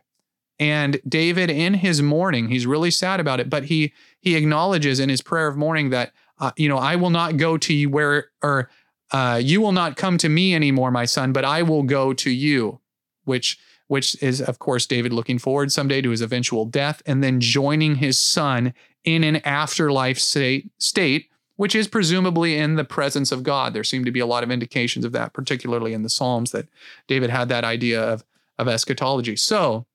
And 0.60 1.00
David, 1.08 1.50
in 1.50 1.74
his 1.74 2.00
mourning, 2.00 2.48
he's 2.48 2.64
really 2.64 2.92
sad 2.92 3.18
about 3.18 3.40
it, 3.40 3.50
but 3.50 3.64
he 3.64 3.92
he 4.20 4.36
acknowledges 4.36 5.00
in 5.00 5.08
his 5.08 5.20
prayer 5.20 5.48
of 5.48 5.56
mourning 5.56 5.90
that 5.90 6.12
uh, 6.38 6.52
you 6.56 6.68
know 6.68 6.78
I 6.78 6.94
will 6.94 7.10
not 7.10 7.38
go 7.38 7.58
to 7.58 7.84
where 7.86 8.28
or 8.40 8.70
uh, 9.12 9.40
you 9.42 9.60
will 9.60 9.72
not 9.72 9.96
come 9.96 10.18
to 10.18 10.28
me 10.28 10.54
anymore, 10.54 10.90
my 10.90 11.04
son, 11.04 11.32
but 11.32 11.44
I 11.44 11.62
will 11.62 11.82
go 11.82 12.12
to 12.14 12.30
you, 12.30 12.80
which 13.24 13.58
which 13.88 14.20
is 14.20 14.40
of 14.40 14.58
course 14.58 14.84
David 14.84 15.12
looking 15.12 15.38
forward 15.38 15.70
someday 15.70 16.00
to 16.02 16.10
his 16.10 16.20
eventual 16.20 16.64
death 16.64 17.02
and 17.06 17.22
then 17.22 17.40
joining 17.40 17.96
his 17.96 18.18
son 18.18 18.74
in 19.04 19.22
an 19.22 19.36
afterlife 19.44 20.18
state 20.18 20.72
state 20.78 21.30
which 21.56 21.74
is 21.74 21.88
presumably 21.88 22.56
in 22.56 22.76
the 22.76 22.84
presence 22.84 23.32
of 23.32 23.42
God. 23.42 23.72
There 23.72 23.84
seem 23.84 24.04
to 24.04 24.10
be 24.10 24.20
a 24.20 24.26
lot 24.26 24.44
of 24.44 24.50
indications 24.50 25.04
of 25.04 25.12
that, 25.12 25.32
particularly 25.32 25.92
in 25.92 26.02
the 26.02 26.10
Psalms, 26.10 26.52
that 26.52 26.68
David 27.08 27.30
had 27.30 27.48
that 27.48 27.64
idea 27.64 28.00
of, 28.00 28.24
of 28.58 28.68
eschatology. 28.68 29.36
So 29.36 29.86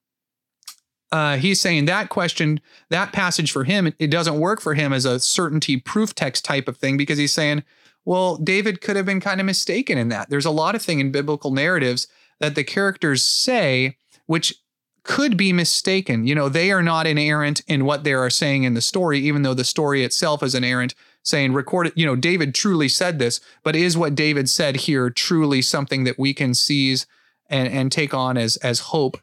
uh, 1.12 1.38
he's 1.38 1.62
saying 1.62 1.86
that 1.86 2.10
question, 2.10 2.60
that 2.90 3.14
passage 3.14 3.52
for 3.52 3.64
him, 3.64 3.94
it 4.00 4.10
doesn't 4.10 4.40
work 4.40 4.62
for 4.62 4.74
him 4.74 4.92
as 4.92 5.06
a 5.06 5.20
certainty 5.20 5.78
proof 5.78 6.16
text 6.16 6.44
type 6.44 6.68
of 6.68 6.78
thing 6.78 6.98
because 6.98 7.18
he's 7.18 7.34
saying, 7.34 7.64
well, 8.06 8.38
David 8.38 8.82
could 8.82 8.96
have 8.96 9.06
been 9.06 9.20
kind 9.20 9.40
of 9.40 9.46
mistaken 9.46 9.98
in 9.98 10.10
that. 10.10 10.30
There's 10.30 10.46
a 10.46 10.52
lot 10.52 10.76
of 10.76 10.82
thing 10.82 11.00
in 11.00 11.12
biblical 11.12 11.52
narratives 11.52 12.08
that 12.40 12.56
the 12.56 12.64
characters 12.64 13.24
say, 13.24 13.98
which 14.26 14.56
could 15.04 15.38
be 15.38 15.54
mistaken. 15.54 16.28
You 16.28 16.36
know, 16.36 16.50
they 16.50 16.72
are 16.72 16.84
not 16.84 17.08
inerrant 17.08 17.62
in 17.68 17.86
what 17.86 18.04
they 18.04 18.14
are 18.14 18.30
saying 18.30 18.64
in 18.64 18.74
the 18.74 18.82
story, 18.82 19.20
even 19.20 19.42
though 19.42 19.54
the 19.54 19.64
story 19.64 20.04
itself 20.04 20.44
is 20.44 20.56
inerrant 20.56 20.96
saying 21.24 21.54
recorded, 21.54 21.94
you 21.96 22.06
know, 22.06 22.16
David 22.16 22.56
truly 22.56 22.88
said 22.88 23.20
this, 23.20 23.40
but 23.64 23.76
is 23.76 23.98
what 23.98 24.16
David 24.16 24.50
said 24.50 24.76
here 24.76 25.10
truly 25.10 25.62
something 25.62 26.04
that 26.04 26.18
we 26.18 26.34
can 26.34 26.54
seize 26.54 27.06
and, 27.50 27.68
and 27.68 27.92
take 27.92 28.14
on 28.14 28.38
as 28.38 28.58
as 28.58 28.80
hope 28.80 29.18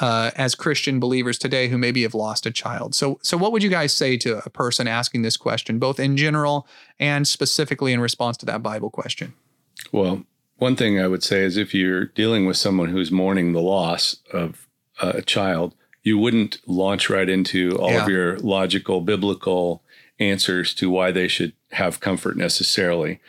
uh, 0.00 0.30
as 0.36 0.54
Christian 0.54 0.98
believers 0.98 1.38
today 1.38 1.68
who 1.68 1.78
maybe 1.78 2.02
have 2.02 2.14
lost 2.14 2.46
a 2.46 2.50
child. 2.50 2.94
So, 2.94 3.18
so 3.22 3.36
what 3.36 3.52
would 3.52 3.62
you 3.62 3.70
guys 3.70 3.92
say 3.92 4.16
to 4.18 4.44
a 4.44 4.50
person 4.50 4.88
asking 4.88 5.22
this 5.22 5.36
question, 5.36 5.78
both 5.78 6.00
in 6.00 6.16
general 6.16 6.66
and 6.98 7.26
specifically 7.28 7.92
in 7.92 8.00
response 8.00 8.36
to 8.38 8.46
that 8.46 8.62
Bible 8.62 8.90
question? 8.90 9.34
Well, 9.92 10.24
one 10.56 10.76
thing 10.76 11.00
I 11.00 11.08
would 11.08 11.22
say 11.22 11.42
is 11.42 11.56
if 11.56 11.74
you're 11.74 12.06
dealing 12.06 12.46
with 12.46 12.56
someone 12.56 12.88
who's 12.88 13.10
mourning 13.10 13.52
the 13.52 13.60
loss 13.60 14.16
of 14.32 14.66
a 15.00 15.22
child, 15.22 15.74
you 16.02 16.18
wouldn't 16.18 16.58
launch 16.66 17.08
right 17.08 17.28
into 17.28 17.76
all 17.78 17.90
yeah. 17.90 18.02
of 18.02 18.08
your 18.08 18.38
logical, 18.38 19.00
biblical 19.00 19.82
answers 20.18 20.74
to 20.74 20.90
why 20.90 21.10
they 21.10 21.28
should 21.28 21.52
have 21.72 22.00
comfort 22.00 22.36
necessarily. 22.36 23.20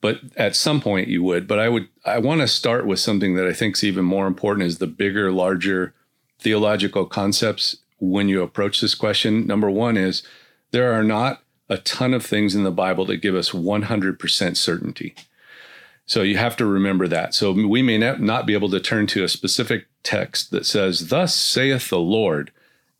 But 0.00 0.20
at 0.36 0.56
some 0.56 0.80
point 0.80 1.08
you 1.08 1.22
would. 1.22 1.46
But 1.46 1.58
I 1.58 1.68
would 1.68 1.88
I 2.06 2.18
want 2.18 2.40
to 2.40 2.48
start 2.48 2.86
with 2.86 2.98
something 2.98 3.34
that 3.34 3.46
I 3.46 3.52
think 3.52 3.76
is 3.76 3.84
even 3.84 4.04
more 4.04 4.26
important 4.26 4.66
is 4.66 4.78
the 4.78 4.86
bigger, 4.86 5.30
larger 5.30 5.92
theological 6.40 7.06
concepts 7.06 7.76
when 7.98 8.28
you 8.28 8.42
approach 8.42 8.80
this 8.80 8.94
question. 8.94 9.46
Number 9.46 9.70
one 9.70 9.96
is 9.96 10.22
there 10.70 10.92
are 10.92 11.04
not 11.04 11.42
a 11.68 11.78
ton 11.78 12.14
of 12.14 12.24
things 12.24 12.54
in 12.54 12.64
the 12.64 12.70
Bible 12.70 13.04
that 13.06 13.18
give 13.18 13.34
us 13.34 13.50
100% 13.50 14.56
certainty. 14.56 15.14
So 16.06 16.22
you 16.22 16.38
have 16.38 16.56
to 16.56 16.66
remember 16.66 17.06
that. 17.06 17.34
So 17.34 17.52
we 17.52 17.82
may 17.82 17.96
not 17.96 18.46
be 18.46 18.54
able 18.54 18.70
to 18.70 18.80
turn 18.80 19.06
to 19.08 19.22
a 19.22 19.28
specific 19.28 19.86
text 20.02 20.50
that 20.50 20.66
says, 20.66 21.08
Thus 21.08 21.34
saith 21.34 21.88
the 21.88 22.00
Lord, 22.00 22.50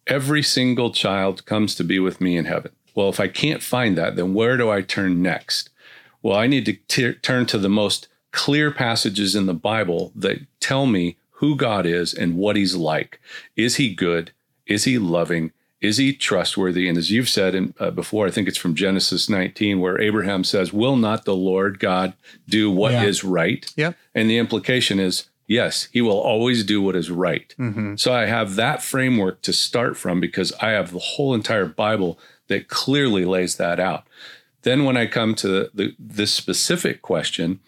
every 0.06 0.42
single 0.42 0.92
child 0.92 1.44
comes 1.44 1.74
to 1.74 1.84
be 1.84 1.98
with 1.98 2.20
me 2.20 2.36
in 2.36 2.44
heaven. 2.44 2.70
Well, 2.94 3.08
if 3.08 3.18
I 3.18 3.26
can't 3.26 3.62
find 3.62 3.98
that, 3.98 4.14
then 4.14 4.34
where 4.34 4.56
do 4.56 4.70
I 4.70 4.82
turn 4.82 5.22
next? 5.22 5.70
Well, 6.22 6.36
I 6.36 6.46
need 6.46 6.66
to 6.66 6.74
t- 6.86 7.14
turn 7.14 7.46
to 7.46 7.58
the 7.58 7.68
most 7.68 8.06
clear 8.30 8.70
passages 8.70 9.34
in 9.34 9.46
the 9.46 9.54
Bible 9.54 10.12
that 10.14 10.38
tell 10.60 10.86
me 10.86 11.16
who 11.40 11.56
God 11.56 11.86
is 11.86 12.12
and 12.12 12.36
what 12.36 12.54
he's 12.54 12.76
like. 12.76 13.18
Is 13.56 13.76
he 13.76 13.94
good? 13.94 14.30
Is 14.66 14.84
he 14.84 14.98
loving? 14.98 15.52
Is 15.80 15.96
he 15.96 16.12
trustworthy? 16.12 16.86
And 16.86 16.98
as 16.98 17.10
you've 17.10 17.30
said 17.30 17.54
in, 17.54 17.72
uh, 17.80 17.90
before, 17.90 18.26
I 18.26 18.30
think 18.30 18.46
it's 18.46 18.58
from 18.58 18.74
Genesis 18.74 19.30
19, 19.30 19.80
where 19.80 19.98
Abraham 19.98 20.44
says, 20.44 20.74
Will 20.74 20.96
not 20.96 21.24
the 21.24 21.34
Lord 21.34 21.80
God 21.80 22.12
do 22.46 22.70
what 22.70 22.92
yeah. 22.92 23.04
is 23.04 23.24
right? 23.24 23.72
Yeah. 23.74 23.92
And 24.14 24.28
the 24.28 24.36
implication 24.36 25.00
is, 25.00 25.30
yes, 25.46 25.88
he 25.90 26.02
will 26.02 26.20
always 26.20 26.62
do 26.62 26.82
what 26.82 26.94
is 26.94 27.10
right. 27.10 27.54
Mm-hmm. 27.58 27.96
So 27.96 28.12
I 28.12 28.26
have 28.26 28.56
that 28.56 28.82
framework 28.82 29.40
to 29.40 29.54
start 29.54 29.96
from 29.96 30.20
because 30.20 30.52
I 30.60 30.70
have 30.70 30.92
the 30.92 30.98
whole 30.98 31.32
entire 31.32 31.64
Bible 31.64 32.18
that 32.48 32.68
clearly 32.68 33.24
lays 33.24 33.56
that 33.56 33.80
out. 33.80 34.06
Then, 34.60 34.84
when 34.84 34.98
I 34.98 35.06
come 35.06 35.34
to 35.36 35.70
the, 35.72 35.94
this 35.98 36.34
specific 36.34 37.00
question, 37.00 37.60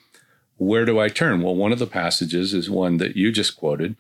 where 0.67 0.85
do 0.85 0.99
I 0.99 1.09
turn? 1.09 1.43
Well, 1.43 1.55
one 1.55 1.73
of 1.73 1.79
the 1.79 1.87
passages 1.87 2.55
is 2.55 2.71
one 2.71 2.99
that 2.99 3.17
you 3.17 3.33
just 3.33 3.57
quoted, 3.57 3.97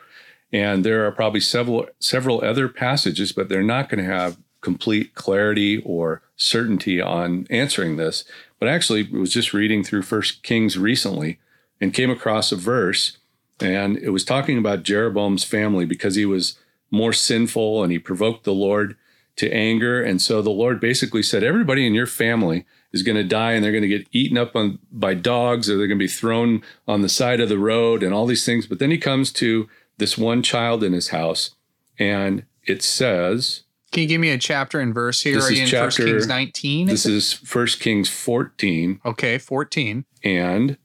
and 0.52 0.84
there 0.84 1.06
are 1.06 1.12
probably 1.12 1.40
several 1.40 1.88
several 1.98 2.42
other 2.44 2.68
passages, 2.68 3.32
but 3.32 3.48
they're 3.48 3.62
not 3.62 3.88
going 3.88 4.04
to 4.04 4.10
have 4.10 4.38
complete 4.60 5.14
clarity 5.14 5.82
or 5.84 6.22
certainty 6.36 7.00
on 7.00 7.46
answering 7.50 7.96
this. 7.96 8.24
But 8.60 8.68
actually, 8.68 9.08
I 9.12 9.18
was 9.18 9.32
just 9.32 9.52
reading 9.52 9.82
through 9.82 10.02
First 10.02 10.42
Kings 10.42 10.78
recently 10.78 11.38
and 11.80 11.92
came 11.92 12.10
across 12.10 12.52
a 12.52 12.56
verse, 12.56 13.18
and 13.60 13.96
it 13.98 14.10
was 14.10 14.24
talking 14.24 14.56
about 14.56 14.84
Jeroboam's 14.84 15.44
family 15.44 15.84
because 15.84 16.14
he 16.14 16.24
was 16.24 16.58
more 16.90 17.12
sinful 17.12 17.82
and 17.82 17.90
he 17.90 17.98
provoked 17.98 18.44
the 18.44 18.54
Lord 18.54 18.96
to 19.36 19.52
anger. 19.52 20.02
And 20.02 20.20
so 20.20 20.42
the 20.42 20.50
Lord 20.50 20.78
basically 20.78 21.22
said, 21.22 21.42
everybody 21.42 21.86
in 21.86 21.94
your 21.94 22.06
family 22.06 22.66
is 22.92 23.02
going 23.02 23.16
to 23.16 23.24
die 23.24 23.52
and 23.52 23.64
they're 23.64 23.72
going 23.72 23.82
to 23.82 23.88
get 23.88 24.06
eaten 24.12 24.36
up 24.36 24.54
on, 24.54 24.78
by 24.90 25.14
dogs 25.14 25.68
or 25.68 25.76
they're 25.76 25.86
going 25.86 25.98
to 25.98 26.04
be 26.04 26.08
thrown 26.08 26.62
on 26.86 27.02
the 27.02 27.08
side 27.08 27.40
of 27.40 27.48
the 27.48 27.58
road 27.58 28.02
and 28.02 28.12
all 28.14 28.26
these 28.26 28.44
things. 28.44 28.66
But 28.66 28.78
then 28.78 28.90
he 28.90 28.98
comes 28.98 29.32
to 29.34 29.68
this 29.98 30.18
one 30.18 30.42
child 30.42 30.84
in 30.84 30.92
his 30.92 31.08
house 31.08 31.54
and 31.98 32.44
it 32.64 32.82
says, 32.82 33.62
can 33.92 34.02
you 34.02 34.08
give 34.08 34.22
me 34.22 34.30
a 34.30 34.38
chapter 34.38 34.80
and 34.80 34.94
verse 34.94 35.20
here? 35.20 35.34
This 35.34 35.50
Are 35.50 35.52
you 35.52 35.62
in 35.62 35.68
chapter, 35.68 36.04
1 36.04 36.12
Kings 36.12 36.26
19? 36.26 36.86
This 36.86 37.04
is, 37.04 37.34
is 37.42 37.54
1 37.54 37.66
Kings 37.78 38.08
14. 38.08 39.00
Okay, 39.04 39.36
14. 39.36 40.06
And 40.24 40.78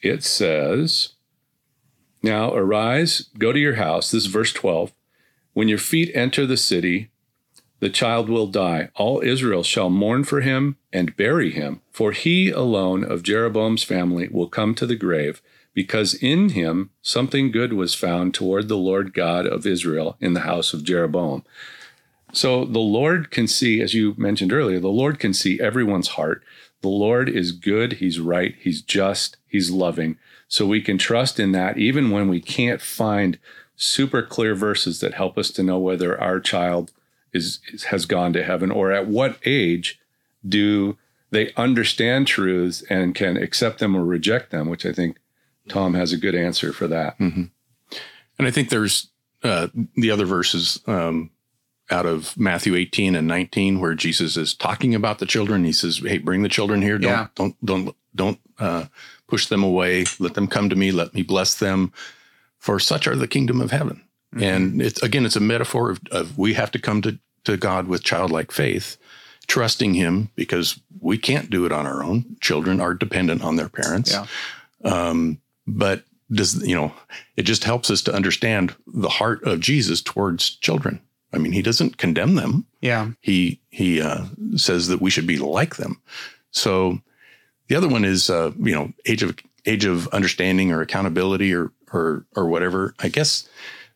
it 0.00 0.22
says, 0.22 1.14
Now 2.22 2.54
arise, 2.54 3.30
go 3.36 3.50
to 3.52 3.58
your 3.58 3.74
house. 3.74 4.12
This 4.12 4.26
is 4.26 4.30
verse 4.30 4.52
12. 4.52 4.92
When 5.54 5.66
your 5.66 5.78
feet 5.78 6.12
enter 6.14 6.46
the 6.46 6.56
city, 6.56 7.10
the 7.80 7.90
child 7.90 8.28
will 8.28 8.46
die. 8.46 8.90
All 8.94 9.20
Israel 9.24 9.64
shall 9.64 9.90
mourn 9.90 10.22
for 10.22 10.40
him 10.40 10.76
and 10.92 11.16
bury 11.16 11.50
him, 11.50 11.80
for 11.90 12.12
he 12.12 12.50
alone 12.50 13.04
of 13.04 13.22
Jeroboam's 13.22 13.82
family 13.82 14.28
will 14.28 14.48
come 14.48 14.74
to 14.74 14.86
the 14.86 14.96
grave, 14.96 15.40
because 15.74 16.14
in 16.14 16.50
him 16.50 16.90
something 17.00 17.50
good 17.50 17.72
was 17.72 17.94
found 17.94 18.34
toward 18.34 18.68
the 18.68 18.76
Lord 18.76 19.14
God 19.14 19.46
of 19.46 19.66
Israel 19.66 20.16
in 20.20 20.34
the 20.34 20.40
house 20.40 20.74
of 20.74 20.84
Jeroboam. 20.84 21.44
So 22.32 22.64
the 22.64 22.78
Lord 22.78 23.30
can 23.30 23.46
see, 23.46 23.80
as 23.80 23.94
you 23.94 24.14
mentioned 24.16 24.52
earlier, 24.52 24.80
the 24.80 24.88
Lord 24.88 25.18
can 25.18 25.34
see 25.34 25.60
everyone's 25.60 26.08
heart. 26.08 26.42
The 26.80 26.88
Lord 26.88 27.28
is 27.28 27.52
good, 27.52 27.94
He's 27.94 28.18
right, 28.18 28.54
He's 28.58 28.82
just, 28.82 29.36
He's 29.48 29.70
loving. 29.70 30.18
So 30.48 30.66
we 30.66 30.80
can 30.80 30.98
trust 30.98 31.38
in 31.38 31.52
that 31.52 31.78
even 31.78 32.10
when 32.10 32.28
we 32.28 32.40
can't 32.40 32.80
find 32.80 33.38
super 33.76 34.22
clear 34.22 34.54
verses 34.54 35.00
that 35.00 35.14
help 35.14 35.38
us 35.38 35.50
to 35.52 35.62
know 35.62 35.78
whether 35.78 36.20
our 36.20 36.40
child 36.40 36.92
is, 37.32 37.60
has 37.88 38.04
gone 38.06 38.32
to 38.34 38.44
heaven, 38.44 38.70
or 38.70 38.92
at 38.92 39.06
what 39.06 39.38
age 39.44 39.98
do 40.46 40.96
they 41.30 41.52
understand 41.54 42.26
truths 42.26 42.82
and 42.90 43.14
can 43.14 43.36
accept 43.36 43.78
them 43.78 43.96
or 43.96 44.04
reject 44.04 44.50
them? 44.50 44.68
Which 44.68 44.84
I 44.84 44.92
think 44.92 45.18
Tom 45.68 45.94
has 45.94 46.12
a 46.12 46.16
good 46.16 46.34
answer 46.34 46.72
for 46.72 46.86
that. 46.88 47.18
Mm-hmm. 47.18 47.44
And 48.38 48.48
I 48.48 48.50
think 48.50 48.68
there's 48.68 49.08
uh, 49.42 49.68
the 49.96 50.10
other 50.10 50.24
verses 50.24 50.80
um, 50.86 51.30
out 51.90 52.06
of 52.06 52.36
Matthew 52.38 52.74
18 52.74 53.14
and 53.14 53.28
19 53.28 53.80
where 53.80 53.94
Jesus 53.94 54.36
is 54.36 54.54
talking 54.54 54.94
about 54.94 55.18
the 55.18 55.26
children. 55.26 55.64
He 55.64 55.72
says, 55.72 55.98
"Hey, 55.98 56.18
bring 56.18 56.42
the 56.42 56.48
children 56.48 56.82
here. 56.82 56.98
Don't 56.98 57.10
yeah. 57.10 57.26
don't 57.34 57.64
don't 57.64 57.96
don't 58.14 58.40
uh, 58.58 58.86
push 59.28 59.46
them 59.46 59.62
away. 59.62 60.04
Let 60.18 60.34
them 60.34 60.48
come 60.48 60.68
to 60.68 60.76
me. 60.76 60.90
Let 60.92 61.14
me 61.14 61.22
bless 61.22 61.54
them, 61.54 61.92
for 62.58 62.78
such 62.78 63.06
are 63.06 63.16
the 63.16 63.28
kingdom 63.28 63.60
of 63.60 63.70
heaven." 63.70 64.02
Mm-hmm. 64.34 64.42
And 64.42 64.82
it's 64.82 65.02
again, 65.02 65.26
it's 65.26 65.36
a 65.36 65.40
metaphor 65.40 65.90
of, 65.90 66.00
of 66.10 66.38
we 66.38 66.54
have 66.54 66.70
to 66.72 66.78
come 66.78 67.02
to, 67.02 67.18
to 67.44 67.56
God 67.56 67.86
with 67.86 68.02
childlike 68.02 68.50
faith, 68.50 68.96
trusting 69.52 69.92
Him 69.92 70.30
because 70.34 70.80
we 71.00 71.18
can't 71.18 71.50
do 71.50 71.66
it 71.66 71.72
on 71.72 71.86
our 71.86 72.02
own. 72.02 72.36
Children 72.40 72.80
are 72.80 72.94
dependent 72.94 73.44
on 73.44 73.56
their 73.56 73.68
parents. 73.68 74.10
Yeah. 74.10 74.26
Um, 74.82 75.42
but 75.66 76.04
does 76.32 76.66
you 76.66 76.74
know 76.74 76.94
it 77.36 77.42
just 77.42 77.64
helps 77.64 77.90
us 77.90 78.00
to 78.02 78.14
understand 78.14 78.74
the 78.86 79.10
heart 79.10 79.44
of 79.44 79.60
Jesus 79.60 80.00
towards 80.00 80.56
children. 80.56 81.02
I 81.34 81.38
mean, 81.38 81.52
he 81.52 81.60
doesn't 81.60 81.98
condemn 81.98 82.34
them. 82.34 82.64
Yeah. 82.80 83.10
He 83.20 83.60
he 83.68 84.00
uh, 84.00 84.24
says 84.56 84.88
that 84.88 85.02
we 85.02 85.10
should 85.10 85.26
be 85.26 85.36
like 85.36 85.76
them. 85.76 86.00
So 86.50 87.00
the 87.68 87.76
other 87.76 87.88
one 87.88 88.06
is 88.06 88.30
uh, 88.30 88.52
you 88.58 88.74
know 88.74 88.90
age 89.04 89.22
of 89.22 89.36
age 89.66 89.84
of 89.84 90.08
understanding 90.08 90.72
or 90.72 90.80
accountability 90.80 91.52
or 91.52 91.72
or 91.92 92.24
or 92.34 92.46
whatever. 92.46 92.94
I 93.00 93.10
guess 93.10 93.46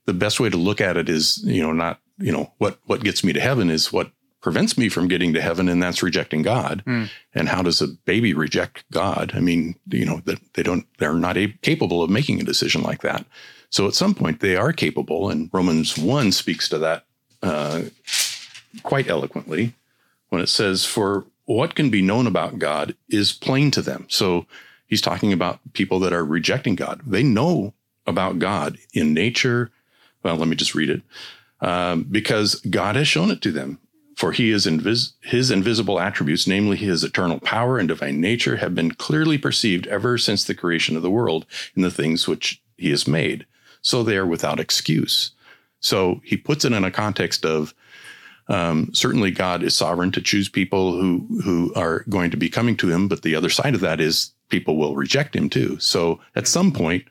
the 0.04 0.12
best 0.12 0.38
way 0.38 0.50
to 0.50 0.56
look 0.58 0.82
at 0.82 0.98
it 0.98 1.08
is, 1.08 1.42
you 1.44 1.62
know, 1.62 1.72
not, 1.72 1.98
you 2.18 2.30
know, 2.30 2.52
what 2.58 2.78
what 2.84 3.02
gets 3.02 3.24
me 3.24 3.32
to 3.32 3.40
heaven 3.40 3.70
is 3.70 3.90
what 3.90 4.10
prevents 4.46 4.78
me 4.78 4.88
from 4.88 5.08
getting 5.08 5.32
to 5.32 5.40
heaven, 5.40 5.68
and 5.68 5.82
that's 5.82 6.04
rejecting 6.04 6.40
God. 6.40 6.84
Mm. 6.86 7.10
And 7.34 7.48
how 7.48 7.62
does 7.62 7.82
a 7.82 7.88
baby 7.88 8.32
reject 8.32 8.84
God? 8.92 9.32
I 9.34 9.40
mean, 9.40 9.74
you 9.88 10.04
know, 10.04 10.22
that 10.24 10.38
they 10.54 10.62
don't, 10.62 10.86
they're 10.98 11.14
not 11.14 11.36
a- 11.36 11.52
capable 11.62 12.00
of 12.00 12.10
making 12.10 12.40
a 12.40 12.44
decision 12.44 12.80
like 12.80 13.02
that. 13.02 13.26
So 13.70 13.88
at 13.88 13.94
some 13.94 14.14
point 14.14 14.38
they 14.38 14.54
are 14.54 14.72
capable, 14.72 15.30
and 15.30 15.50
Romans 15.52 15.98
1 15.98 16.30
speaks 16.30 16.68
to 16.68 16.78
that 16.78 17.06
uh, 17.42 17.82
quite 18.84 19.08
eloquently 19.08 19.74
when 20.28 20.40
it 20.40 20.48
says, 20.48 20.84
For 20.84 21.24
what 21.46 21.74
can 21.74 21.90
be 21.90 22.00
known 22.00 22.28
about 22.28 22.60
God 22.60 22.94
is 23.08 23.32
plain 23.32 23.72
to 23.72 23.82
them. 23.82 24.06
So 24.08 24.46
he's 24.86 25.02
talking 25.02 25.32
about 25.32 25.58
people 25.72 25.98
that 25.98 26.12
are 26.12 26.24
rejecting 26.24 26.76
God. 26.76 27.00
They 27.04 27.24
know 27.24 27.74
about 28.06 28.38
God 28.38 28.78
in 28.92 29.12
nature. 29.12 29.72
Well, 30.22 30.36
let 30.36 30.46
me 30.46 30.54
just 30.54 30.76
read 30.76 30.90
it. 30.90 31.02
Um, 31.60 32.04
because 32.04 32.56
God 32.60 32.94
has 32.94 33.08
shown 33.08 33.32
it 33.32 33.42
to 33.42 33.50
them. 33.50 33.80
For 34.16 34.32
he 34.32 34.50
is 34.50 34.64
invis- 34.64 35.12
his 35.20 35.50
invisible 35.50 36.00
attributes, 36.00 36.46
namely 36.46 36.78
his 36.78 37.04
eternal 37.04 37.38
power 37.38 37.78
and 37.78 37.86
divine 37.86 38.18
nature, 38.18 38.56
have 38.56 38.74
been 38.74 38.92
clearly 38.92 39.36
perceived 39.36 39.86
ever 39.88 40.16
since 40.16 40.42
the 40.42 40.54
creation 40.54 40.96
of 40.96 41.02
the 41.02 41.10
world 41.10 41.44
in 41.76 41.82
the 41.82 41.90
things 41.90 42.26
which 42.26 42.62
he 42.78 42.90
has 42.90 43.06
made. 43.06 43.44
So 43.82 44.02
they 44.02 44.16
are 44.16 44.26
without 44.26 44.58
excuse. 44.58 45.32
So 45.80 46.22
he 46.24 46.38
puts 46.38 46.64
it 46.64 46.72
in 46.72 46.82
a 46.82 46.90
context 46.90 47.44
of 47.44 47.74
um, 48.48 48.90
certainly 48.94 49.30
God 49.30 49.62
is 49.62 49.76
sovereign 49.76 50.12
to 50.12 50.22
choose 50.22 50.48
people 50.48 50.98
who 50.98 51.26
who 51.44 51.74
are 51.74 52.04
going 52.08 52.30
to 52.30 52.36
be 52.36 52.48
coming 52.48 52.76
to 52.78 52.90
him, 52.90 53.08
but 53.08 53.22
the 53.22 53.34
other 53.34 53.50
side 53.50 53.74
of 53.74 53.80
that 53.82 54.00
is 54.00 54.32
people 54.48 54.76
will 54.76 54.96
reject 54.96 55.36
him 55.36 55.50
too. 55.50 55.78
So 55.78 56.20
at 56.34 56.46
some 56.46 56.72
point, 56.72 57.04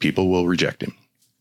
people 0.00 0.28
will 0.28 0.46
reject 0.46 0.82
him. 0.82 0.94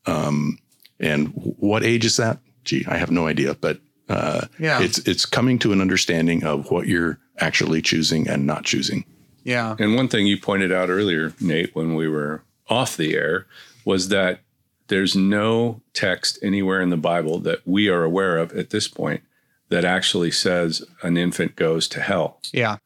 Um, 0.06 0.60
and 1.00 1.27
what 1.34 1.84
age 1.84 2.06
is 2.06 2.18
that? 2.18 2.39
Gee, 2.63 2.86
I 2.88 2.98
have 2.98 3.12
no 3.12 3.27
idea, 3.27 3.56
but 3.56 3.80
uh, 4.10 4.46
Yeah. 4.60 4.82
it's 4.82 5.00
it's 5.00 5.26
coming 5.26 5.60
to 5.60 5.72
an 5.74 5.82
understanding 5.82 6.44
of 6.44 6.72
what 6.72 6.88
you're 6.88 7.20
actually 7.40 7.82
choosing 7.82 8.28
and 8.28 8.46
not 8.46 8.64
choosing. 8.66 9.06
Yeah. 9.44 9.76
And 9.80 9.96
one 9.96 10.08
thing 10.08 10.28
you 10.28 10.38
pointed 10.38 10.72
out 10.72 10.90
earlier, 10.90 11.34
Nate, 11.40 11.76
when 11.76 11.96
we 11.96 12.08
were 12.08 12.44
off 12.70 12.98
the 12.98 13.16
air, 13.16 13.48
was 13.86 14.10
that 14.10 14.42
there's 14.88 15.16
no 15.16 15.82
text 15.94 16.38
anywhere 16.42 16.82
in 16.82 16.90
the 16.90 16.98
Bible 16.98 17.40
that 17.40 17.60
we 17.66 17.88
are 17.90 18.04
aware 18.04 18.38
of 18.38 18.52
at 18.54 18.70
this 18.72 18.88
point 18.88 19.22
that 19.70 19.84
actually 19.86 20.32
says 20.32 20.82
an 21.04 21.18
infant 21.18 21.56
goes 21.56 21.88
to 21.90 22.02
hell. 22.02 22.40
Yeah. 22.54 22.78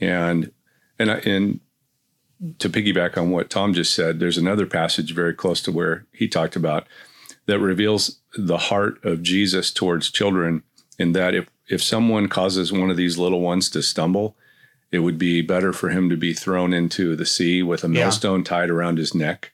And 0.00 0.52
and 0.98 1.10
I, 1.10 1.14
and 1.18 1.60
to 2.58 2.68
piggyback 2.68 3.16
on 3.16 3.30
what 3.30 3.48
Tom 3.50 3.72
just 3.72 3.94
said, 3.94 4.20
there's 4.20 4.38
another 4.38 4.66
passage 4.66 5.14
very 5.14 5.32
close 5.34 5.60
to 5.62 5.72
where 5.72 6.06
he 6.12 6.28
talked 6.28 6.56
about 6.56 6.86
that 7.46 7.58
reveals 7.58 8.20
the 8.36 8.58
heart 8.58 9.02
of 9.04 9.22
Jesus 9.22 9.70
towards 9.72 10.10
children 10.10 10.62
in 10.98 11.12
that 11.12 11.34
if 11.34 11.48
if 11.68 11.82
someone 11.82 12.28
causes 12.28 12.70
one 12.72 12.90
of 12.90 12.96
these 12.98 13.16
little 13.16 13.40
ones 13.40 13.70
to 13.70 13.82
stumble, 13.82 14.36
it 14.92 14.98
would 14.98 15.16
be 15.18 15.40
better 15.40 15.72
for 15.72 15.88
him 15.88 16.10
to 16.10 16.16
be 16.16 16.34
thrown 16.34 16.74
into 16.74 17.16
the 17.16 17.24
sea 17.24 17.62
with 17.62 17.82
a 17.84 17.86
Yeah. 17.88 18.00
millstone 18.04 18.44
tied 18.44 18.68
around 18.68 18.98
his 18.98 19.14
neck. 19.14 19.52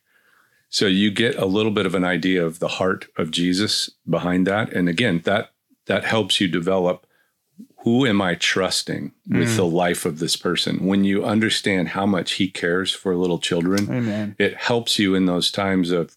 So 0.68 0.86
you 0.86 1.10
get 1.12 1.36
a 1.36 1.46
little 1.46 1.70
bit 1.70 1.86
of 1.86 1.94
an 1.94 2.04
idea 2.04 2.44
of 2.44 2.58
the 2.58 2.68
heart 2.68 3.06
of 3.16 3.30
Jesus 3.30 3.90
behind 4.08 4.46
that. 4.48 4.72
And 4.72 4.88
again, 4.88 5.20
that 5.24 5.52
that 5.86 6.04
helps 6.04 6.40
you 6.40 6.48
develop 6.48 7.06
who 7.84 8.06
am 8.06 8.20
I 8.20 8.34
trusting 8.34 9.12
with 9.28 9.48
Mm. 9.50 9.56
the 9.56 9.64
life 9.66 10.04
of 10.04 10.18
this 10.18 10.36
person? 10.36 10.84
When 10.86 11.04
you 11.04 11.24
understand 11.24 11.88
how 11.88 12.06
much 12.06 12.32
he 12.32 12.48
cares 12.48 12.92
for 12.92 13.16
little 13.16 13.38
children, 13.38 13.88
Amen. 13.90 14.34
it 14.38 14.54
helps 14.56 14.98
you 14.98 15.14
in 15.14 15.26
those 15.26 15.50
times 15.50 15.90
of 15.90 16.14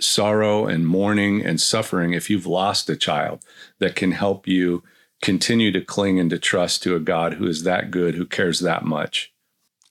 sorrow 0.00 0.66
and 0.66 0.86
mourning 0.86 1.44
and 1.44 1.60
suffering 1.60 2.12
if 2.12 2.30
you've 2.30 2.46
lost 2.46 2.88
a 2.90 2.96
child 2.96 3.44
that 3.78 3.94
can 3.96 4.12
help 4.12 4.46
you 4.48 4.82
continue 5.22 5.70
to 5.70 5.80
cling 5.80 6.18
and 6.18 6.30
to 6.30 6.38
trust 6.38 6.82
to 6.82 6.96
a 6.96 7.00
God 7.00 7.34
who 7.34 7.46
is 7.46 7.62
that 7.64 7.90
good, 7.90 8.14
who 8.14 8.24
cares 8.24 8.60
that 8.60 8.84
much. 8.84 9.32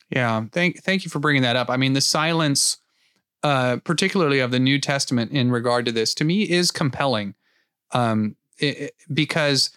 Yeah, 0.10 0.46
thank 0.52 0.82
thank 0.84 1.06
you 1.06 1.12
for 1.12 1.20
bringing 1.20 1.44
that 1.44 1.56
up. 1.56 1.70
I 1.70 1.78
mean, 1.78 1.94
the 1.94 2.02
silence, 2.02 2.78
uh, 3.44 3.78
particularly 3.84 4.40
of 4.40 4.52
the 4.52 4.60
New 4.60 4.80
Testament 4.80 5.32
in 5.32 5.52
regard 5.52 5.86
to 5.86 5.92
this, 5.92 6.14
to 6.16 6.24
me 6.26 6.50
is 6.50 6.72
compelling, 6.72 7.36
um, 7.92 8.36
it- 8.58 8.96
because 9.14 9.70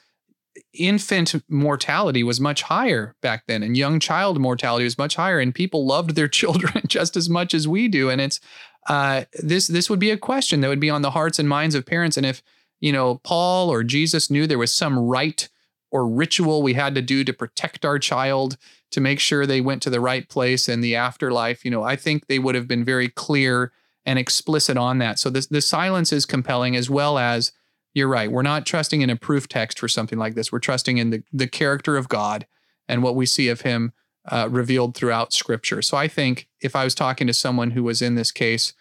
infant 0.75 1.35
mortality 1.49 2.23
was 2.23 2.41
much 2.41 2.63
higher 2.63 3.15
back 3.21 3.45
then, 3.47 3.63
and 3.63 3.77
young 3.77 4.01
child 4.01 4.41
mortality 4.41 4.85
was 4.85 4.99
much 4.99 5.17
higher, 5.17 5.39
and 5.39 5.55
people 5.55 5.87
loved 5.87 6.15
their 6.15 6.29
children 6.41 6.83
just 6.87 7.17
as 7.17 7.29
much 7.29 7.55
as 7.55 7.69
we 7.69 7.89
do. 7.89 8.11
And 8.11 8.21
it's 8.21 8.41
uh, 8.89 9.25
this 9.43 9.67
this 9.67 9.89
would 9.89 9.99
be 9.99 10.11
a 10.11 10.17
question 10.17 10.61
that 10.61 10.69
would 10.69 10.81
be 10.81 10.91
on 10.91 11.03
the 11.03 11.13
hearts 11.13 11.39
and 11.39 11.49
minds 11.49 11.75
of 11.75 11.87
parents. 11.87 12.17
And 12.17 12.27
if 12.27 12.43
you 12.81 12.93
know 12.93 13.21
Paul 13.25 13.71
or 13.71 13.85
Jesus 13.85 14.31
knew 14.31 14.47
there 14.47 14.59
was 14.59 14.75
some 14.75 14.99
rite 14.99 15.49
or 15.91 16.09
ritual 16.09 16.63
we 16.63 16.73
had 16.73 16.95
to 16.95 17.03
do 17.03 17.23
to 17.23 17.33
protect 17.33 17.85
our 17.85 17.99
child 17.99 18.57
to 18.91 19.01
make 19.01 19.21
sure 19.21 19.47
they 19.47 19.61
went 19.61 19.83
to 19.83 19.91
the 19.91 20.01
right 20.01 20.29
place 20.29 20.69
in 20.69 20.81
the 20.81 20.97
afterlife. 20.97 21.65
You 21.65 21.71
know, 21.71 21.83
I 21.83 21.97
think 21.97 22.27
they 22.27 22.39
would 22.39 22.55
have 22.55 22.67
been 22.67 22.85
very 22.85 23.09
clear 23.09 23.73
and 24.05 24.19
explicit 24.19 24.77
on 24.77 24.99
that. 24.99 25.19
So 25.19 25.31
this 25.31 25.47
the 25.47 25.61
silence 25.61 26.13
is 26.13 26.27
compelling 26.27 26.75
as 26.77 26.91
well 26.91 27.19
as 27.19 27.53
you're 27.95 28.09
right. 28.09 28.31
We're 28.31 28.43
not 28.43 28.65
trusting 28.67 29.03
in 29.03 29.11
a 29.11 29.17
proof 29.17 29.49
text 29.49 29.79
for 29.79 29.89
something 29.89 30.19
like 30.19 30.35
this. 30.35 30.51
We're 30.53 30.59
trusting 30.61 30.99
in 30.99 31.11
the 31.11 31.23
the 31.33 31.47
character 31.49 31.97
of 31.97 32.09
God 32.09 32.47
and 32.89 33.03
what 33.03 33.15
we 33.17 33.27
see 33.27 33.49
of 33.49 33.63
him 33.63 33.93
uh, 34.31 34.49
revealed 34.51 34.95
throughout 34.95 35.33
scripture. 35.33 35.83
So 35.83 35.97
I 35.97 36.09
think 36.09 36.49
if 36.61 36.77
I 36.77 36.85
was 36.85 36.95
talking 36.95 37.27
to 37.27 37.33
someone 37.33 37.73
who 37.73 37.83
was 37.83 38.01
in 38.03 38.15
this 38.15 38.31
case, 38.31 38.73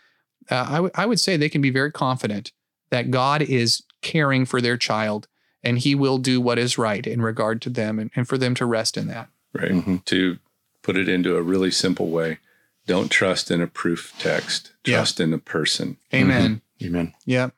uh, 0.50 0.66
I 0.70 0.80
would- 0.80 0.92
I 0.96 1.06
would 1.06 1.20
say 1.20 1.36
they 1.38 1.50
can 1.50 1.62
be 1.62 1.70
very 1.72 1.92
confident 1.92 2.52
that 2.92 3.10
God 3.12 3.42
is 3.42 3.82
caring 4.02 4.46
for 4.46 4.62
their 4.62 4.78
child 4.78 5.28
and 5.64 5.80
he 5.80 5.96
will 5.96 6.18
do 6.18 6.40
what 6.42 6.58
is 6.60 6.78
right 6.78 7.06
in 7.08 7.22
regard 7.22 7.62
to 7.64 7.70
them 7.70 8.00
and, 8.00 8.10
and 8.16 8.28
for 8.28 8.38
them 8.38 8.54
to 8.56 8.66
rest 8.66 8.98
in 8.98 9.08
that. 9.08 9.30
Right. 9.54 9.72
Mhm. 9.72 10.06
To 10.06 10.38
put 10.84 10.96
it 10.98 11.08
into 11.10 11.36
a 11.38 11.42
really 11.42 11.72
simple 11.72 12.10
way, 12.10 12.40
don't 12.88 13.10
trust 13.12 13.50
in 13.52 13.62
a 13.62 13.68
proof 13.68 14.14
text, 14.20 14.72
Yeah. 14.86 14.98
trust 14.98 15.20
in 15.20 15.34
a 15.34 15.38
person. 15.38 15.98
Amen. 16.14 16.62
Amen. 16.84 17.14
Yep. 17.26 17.54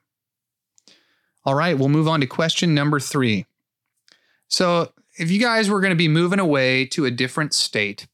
All 1.45 1.55
right, 1.55 1.77
we'll 1.77 1.89
move 1.89 2.07
on 2.07 2.21
to 2.21 2.27
question 2.27 2.73
number 2.73 2.99
three. 2.99 3.45
So, 4.47 4.93
if 5.17 5.29
you 5.29 5.39
guys 5.39 5.69
were 5.69 5.81
going 5.81 5.91
to 5.91 5.95
be 5.95 6.07
moving 6.07 6.39
away 6.39 6.85
to 6.87 7.05
a 7.05 7.11
different 7.11 7.53
state, 7.53 8.07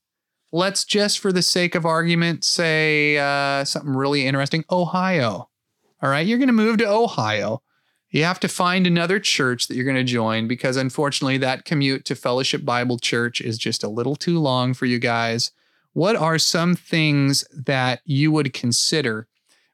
let's 0.52 0.84
just 0.84 1.20
for 1.20 1.32
the 1.32 1.42
sake 1.42 1.76
of 1.76 1.86
argument 1.86 2.44
say 2.44 3.18
uh, 3.18 3.64
something 3.64 3.94
really 3.94 4.26
interesting 4.26 4.66
Ohio. 4.70 5.50
All 6.02 6.10
right, 6.10 6.26
you're 6.26 6.38
going 6.38 6.48
to 6.48 6.54
move 6.54 6.78
to 6.78 6.90
Ohio. 6.90 7.62
You 8.10 8.24
have 8.24 8.40
to 8.40 8.48
find 8.48 8.88
another 8.88 9.20
church 9.20 9.68
that 9.68 9.76
you're 9.76 9.86
going 9.86 9.96
to 9.96 10.04
join 10.04 10.48
because 10.48 10.78
unfortunately, 10.78 11.38
that 11.40 11.66
commute 11.66 12.06
to 12.06 12.16
Fellowship 12.16 12.66
Bible 12.66 12.98
Church 12.98 13.40
is 13.42 13.58
just 13.58 13.84
a 13.84 13.90
little 13.90 14.16
too 14.16 14.40
long 14.40 14.74
for 14.74 14.86
you 14.86 14.98
guys. 14.98 15.52
What 15.94 16.16
are 16.16 16.40
some 16.40 16.76
things 16.76 17.44
that 17.54 18.02
you 18.06 18.32
would 18.32 18.54
consider 18.54 19.28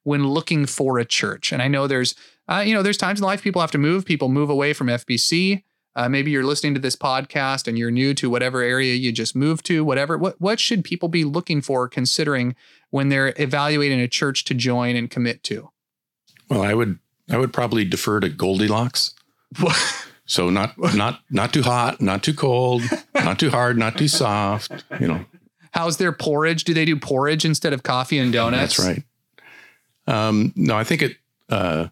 when 0.03 0.27
looking 0.27 0.65
for 0.65 0.99
a 0.99 1.05
church? 1.05 1.53
And 1.53 1.61
I 1.61 1.67
know 1.67 1.87
there's 1.87 2.15
uh, 2.47 2.63
you 2.65 2.73
know, 2.73 2.83
there's 2.83 2.97
times 2.97 3.19
in 3.19 3.25
life 3.25 3.41
people 3.41 3.61
have 3.61 3.71
to 3.71 3.77
move. 3.77 4.05
People 4.05 4.29
move 4.29 4.49
away 4.49 4.73
from 4.73 4.87
FBC. 4.87 5.63
Uh, 5.95 6.09
maybe 6.09 6.29
you're 6.29 6.43
listening 6.43 6.73
to 6.73 6.79
this 6.79 6.95
podcast 6.95 7.67
and 7.67 7.77
you're 7.77 7.91
new 7.91 8.13
to 8.13 8.29
whatever 8.29 8.61
area 8.61 8.95
you 8.95 9.11
just 9.11 9.35
moved 9.35 9.65
to. 9.65 9.85
Whatever. 9.85 10.17
What 10.17 10.39
what 10.41 10.59
should 10.59 10.83
people 10.83 11.07
be 11.07 11.23
looking 11.23 11.61
for, 11.61 11.87
considering 11.87 12.55
when 12.89 13.09
they're 13.09 13.33
evaluating 13.37 14.01
a 14.01 14.07
church 14.07 14.43
to 14.45 14.53
join 14.53 14.95
and 14.95 15.09
commit 15.09 15.41
to? 15.43 15.71
Well, 16.49 16.61
I 16.61 16.73
would 16.73 16.99
I 17.29 17.37
would 17.37 17.53
probably 17.53 17.85
defer 17.85 18.19
to 18.19 18.29
Goldilocks. 18.29 19.13
So 20.27 20.49
not 20.49 20.73
not 20.95 21.19
not 21.29 21.53
too 21.53 21.61
hot, 21.61 22.01
not 22.01 22.23
too 22.23 22.33
cold, 22.33 22.81
not 23.13 23.37
too 23.39 23.51
hard, 23.51 23.77
not 23.77 23.95
too 23.97 24.07
soft. 24.07 24.83
You 24.99 25.07
know, 25.07 25.25
How's 25.71 25.97
their 25.97 26.11
porridge? 26.11 26.63
Do 26.63 26.73
they 26.73 26.85
do 26.85 26.95
porridge 26.97 27.45
instead 27.45 27.73
of 27.73 27.83
coffee 27.83 28.17
and 28.17 28.33
donuts? 28.33 28.77
that's 28.77 28.87
right. 28.87 29.03
Um, 30.07 30.51
no, 30.55 30.75
I 30.75 30.83
think 30.83 31.01
it 31.03 31.17
uh, 31.49 31.87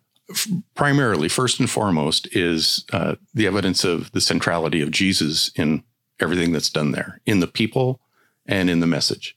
primarily, 0.75 1.29
first 1.29 1.59
and 1.59 1.69
foremost, 1.69 2.27
is 2.35 2.85
uh, 2.93 3.15
the 3.33 3.47
evidence 3.47 3.83
of 3.83 4.11
the 4.11 4.21
centrality 4.21 4.81
of 4.81 4.91
Jesus 4.91 5.51
in 5.55 5.83
everything 6.19 6.51
that's 6.51 6.69
done 6.69 6.91
there, 6.91 7.19
in 7.25 7.39
the 7.39 7.47
people 7.47 7.99
and 8.45 8.69
in 8.69 8.79
the 8.79 8.87
message. 8.87 9.35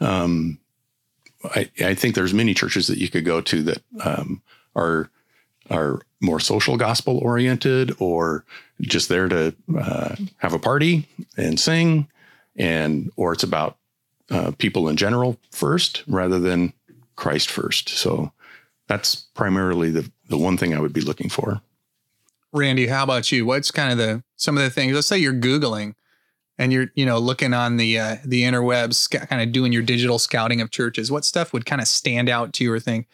Um, 0.00 0.58
I, 1.44 1.70
I 1.80 1.94
think 1.94 2.14
there's 2.14 2.34
many 2.34 2.54
churches 2.54 2.86
that 2.88 2.98
you 2.98 3.08
could 3.08 3.24
go 3.24 3.40
to 3.40 3.62
that 3.62 3.82
um, 4.04 4.42
are 4.74 5.10
are 5.70 6.00
more 6.20 6.40
social 6.40 6.76
gospel 6.76 7.18
oriented 7.18 7.94
or 7.98 8.44
just 8.80 9.08
there 9.08 9.28
to 9.28 9.54
uh, 9.78 10.16
have 10.38 10.52
a 10.52 10.58
party 10.58 11.08
and 11.36 11.58
sing 11.60 12.08
and 12.56 13.10
or 13.16 13.32
it's 13.32 13.42
about 13.42 13.78
uh, 14.30 14.50
people 14.58 14.88
in 14.88 14.96
general 14.96 15.38
first 15.50 16.02
rather 16.06 16.38
than 16.38 16.72
christ 17.14 17.50
first 17.50 17.88
so 17.88 18.32
that's 18.90 19.14
primarily 19.14 19.90
the, 19.90 20.10
the 20.28 20.36
one 20.36 20.56
thing 20.56 20.74
i 20.74 20.80
would 20.80 20.92
be 20.92 21.00
looking 21.00 21.30
for 21.30 21.62
Randy, 22.52 22.88
how 22.88 23.04
about 23.04 23.30
you? 23.30 23.46
What's 23.46 23.70
kind 23.70 23.92
of 23.92 23.98
the 23.98 24.22
some 24.36 24.56
of 24.56 24.64
the 24.64 24.70
things? 24.70 24.94
Let's 24.94 25.06
say 25.06 25.18
you're 25.18 25.32
googling 25.32 25.94
and 26.58 26.72
you're 26.72 26.90
you 26.94 27.06
know 27.06 27.18
looking 27.18 27.54
on 27.54 27.76
the 27.76 27.98
uh, 27.98 28.16
the 28.24 28.42
interwebs, 28.42 28.94
sc- 28.94 29.28
kind 29.28 29.42
of 29.42 29.52
doing 29.52 29.72
your 29.72 29.82
digital 29.82 30.18
scouting 30.18 30.60
of 30.60 30.70
churches. 30.70 31.10
What 31.10 31.24
stuff 31.24 31.52
would 31.52 31.64
kind 31.64 31.80
of 31.80 31.86
stand 31.86 32.28
out 32.28 32.52
to 32.54 32.64
you 32.64 32.72
or 32.72 32.80
think 32.80 33.06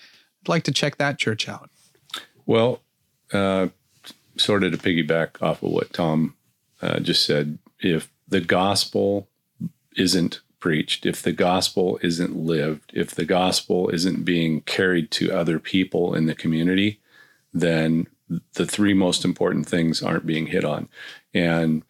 I'd 0.43 0.49
like 0.49 0.63
to 0.65 0.73
check 0.73 0.97
that 0.97 1.19
church 1.19 1.49
out? 1.49 1.71
Well, 2.47 2.81
uh, 3.33 3.69
sort 4.37 4.65
of 4.65 4.73
to 4.73 4.79
piggyback 4.79 5.43
off 5.43 5.63
of 5.63 5.71
what 5.71 5.93
Tom 5.93 6.35
uh, 6.81 7.01
just 7.01 7.25
said, 7.27 7.59
if 7.81 8.11
the 8.27 8.41
gospel 8.41 9.29
isn't 9.97 10.41
preached, 10.67 11.07
if 11.07 11.23
the 11.23 11.31
gospel 11.31 11.97
isn't 12.03 12.35
lived, 12.35 12.91
if 12.93 13.15
the 13.15 13.25
gospel 13.25 13.89
isn't 13.91 14.25
being 14.25 14.63
carried 14.63 15.13
to 15.13 15.31
other 15.31 15.61
people 15.61 16.13
in 16.13 16.27
the 16.27 16.35
community, 16.35 16.99
then 17.55 18.09
the 18.55 18.67
three 18.67 18.93
most 18.93 19.25
important 19.25 19.69
things 19.69 20.03
aren't 20.03 20.27
being 20.27 20.49
hit 20.49 20.65
on. 20.65 20.89
And 21.33 21.85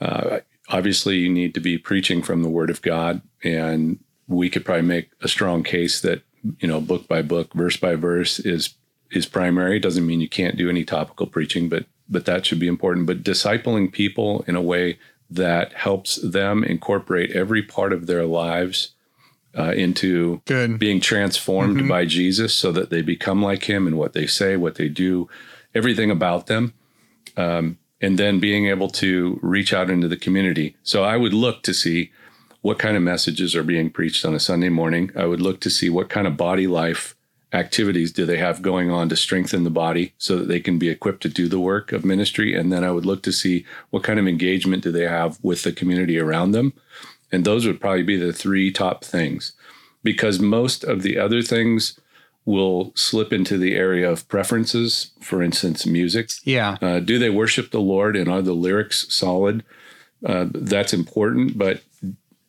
uh, 0.00 0.38
obviously, 0.70 1.16
you 1.16 1.28
need 1.28 1.52
to 1.52 1.60
be 1.60 1.76
preaching 1.76 2.22
from 2.22 2.42
the 2.42 2.48
Word 2.48 2.70
of 2.70 2.80
God. 2.80 3.20
And 3.44 3.98
we 4.26 4.48
could 4.48 4.64
probably 4.64 4.88
make 4.96 5.10
a 5.20 5.28
strong 5.28 5.62
case 5.62 6.00
that 6.00 6.22
you 6.58 6.68
know 6.68 6.80
book 6.80 7.06
by 7.06 7.20
book, 7.20 7.52
verse 7.52 7.76
by 7.76 7.96
verse 7.96 8.40
is 8.40 8.76
is 9.10 9.26
primary. 9.26 9.78
Doesn't 9.78 10.06
mean 10.06 10.22
you 10.22 10.28
can't 10.40 10.56
do 10.56 10.70
any 10.70 10.86
topical 10.86 11.26
preaching, 11.26 11.68
but 11.68 11.84
but 12.08 12.24
that 12.24 12.46
should 12.46 12.60
be 12.60 12.66
important. 12.66 13.06
But 13.06 13.22
discipling 13.22 13.92
people 13.92 14.42
in 14.48 14.56
a 14.56 14.62
way 14.62 14.98
that 15.30 15.72
helps 15.72 16.16
them 16.16 16.64
incorporate 16.64 17.30
every 17.32 17.62
part 17.62 17.92
of 17.92 18.06
their 18.06 18.24
lives 18.24 18.92
uh, 19.56 19.72
into 19.72 20.42
Good. 20.44 20.78
being 20.78 21.00
transformed 21.00 21.78
mm-hmm. 21.78 21.88
by 21.88 22.04
Jesus 22.04 22.54
so 22.54 22.72
that 22.72 22.90
they 22.90 23.02
become 23.02 23.42
like 23.42 23.64
him 23.64 23.86
in 23.86 23.96
what 23.96 24.12
they 24.12 24.26
say, 24.26 24.56
what 24.56 24.76
they 24.76 24.88
do, 24.88 25.28
everything 25.74 26.10
about 26.10 26.46
them. 26.46 26.74
Um, 27.36 27.78
and 28.00 28.18
then 28.18 28.40
being 28.40 28.66
able 28.66 28.88
to 28.88 29.38
reach 29.42 29.74
out 29.74 29.90
into 29.90 30.08
the 30.08 30.16
community. 30.16 30.74
So 30.82 31.04
I 31.04 31.16
would 31.16 31.34
look 31.34 31.62
to 31.64 31.74
see 31.74 32.10
what 32.62 32.78
kind 32.78 32.96
of 32.96 33.02
messages 33.02 33.54
are 33.54 33.62
being 33.62 33.90
preached 33.90 34.24
on 34.24 34.34
a 34.34 34.40
Sunday 34.40 34.68
morning. 34.68 35.10
I 35.16 35.26
would 35.26 35.40
look 35.40 35.60
to 35.60 35.70
see 35.70 35.90
what 35.90 36.08
kind 36.08 36.26
of 36.26 36.36
body 36.36 36.66
life 36.66 37.14
activities 37.52 38.12
do 38.12 38.24
they 38.24 38.38
have 38.38 38.62
going 38.62 38.90
on 38.90 39.08
to 39.08 39.16
strengthen 39.16 39.64
the 39.64 39.70
body 39.70 40.12
so 40.18 40.38
that 40.38 40.48
they 40.48 40.60
can 40.60 40.78
be 40.78 40.88
equipped 40.88 41.22
to 41.22 41.28
do 41.28 41.48
the 41.48 41.60
work 41.60 41.92
of 41.92 42.04
ministry? 42.04 42.54
And 42.54 42.72
then 42.72 42.84
i 42.84 42.90
would 42.90 43.06
look 43.06 43.22
to 43.24 43.32
see 43.32 43.64
what 43.90 44.02
kind 44.02 44.18
of 44.18 44.28
engagement 44.28 44.82
do 44.82 44.92
they 44.92 45.06
have 45.06 45.38
with 45.42 45.62
the 45.62 45.72
community 45.72 46.18
around 46.18 46.52
them. 46.52 46.72
And 47.32 47.44
those 47.44 47.66
would 47.66 47.80
probably 47.80 48.02
be 48.02 48.16
the 48.16 48.32
three 48.32 48.72
top 48.72 49.04
things 49.04 49.52
because 50.02 50.40
most 50.40 50.84
of 50.84 51.02
the 51.02 51.18
other 51.18 51.42
things 51.42 51.98
will 52.44 52.92
slip 52.94 53.32
into 53.32 53.58
the 53.58 53.74
area 53.74 54.10
of 54.10 54.26
preferences 54.28 55.10
for 55.20 55.42
instance 55.42 55.86
music. 55.86 56.30
Yeah. 56.44 56.76
Uh, 56.80 57.00
do 57.00 57.18
they 57.18 57.30
worship 57.30 57.70
the 57.70 57.80
lord 57.80 58.16
and 58.16 58.28
are 58.28 58.42
the 58.42 58.54
lyrics 58.54 59.12
solid? 59.12 59.64
Uh, 60.24 60.46
that's 60.52 60.92
important 60.92 61.56
but 61.56 61.82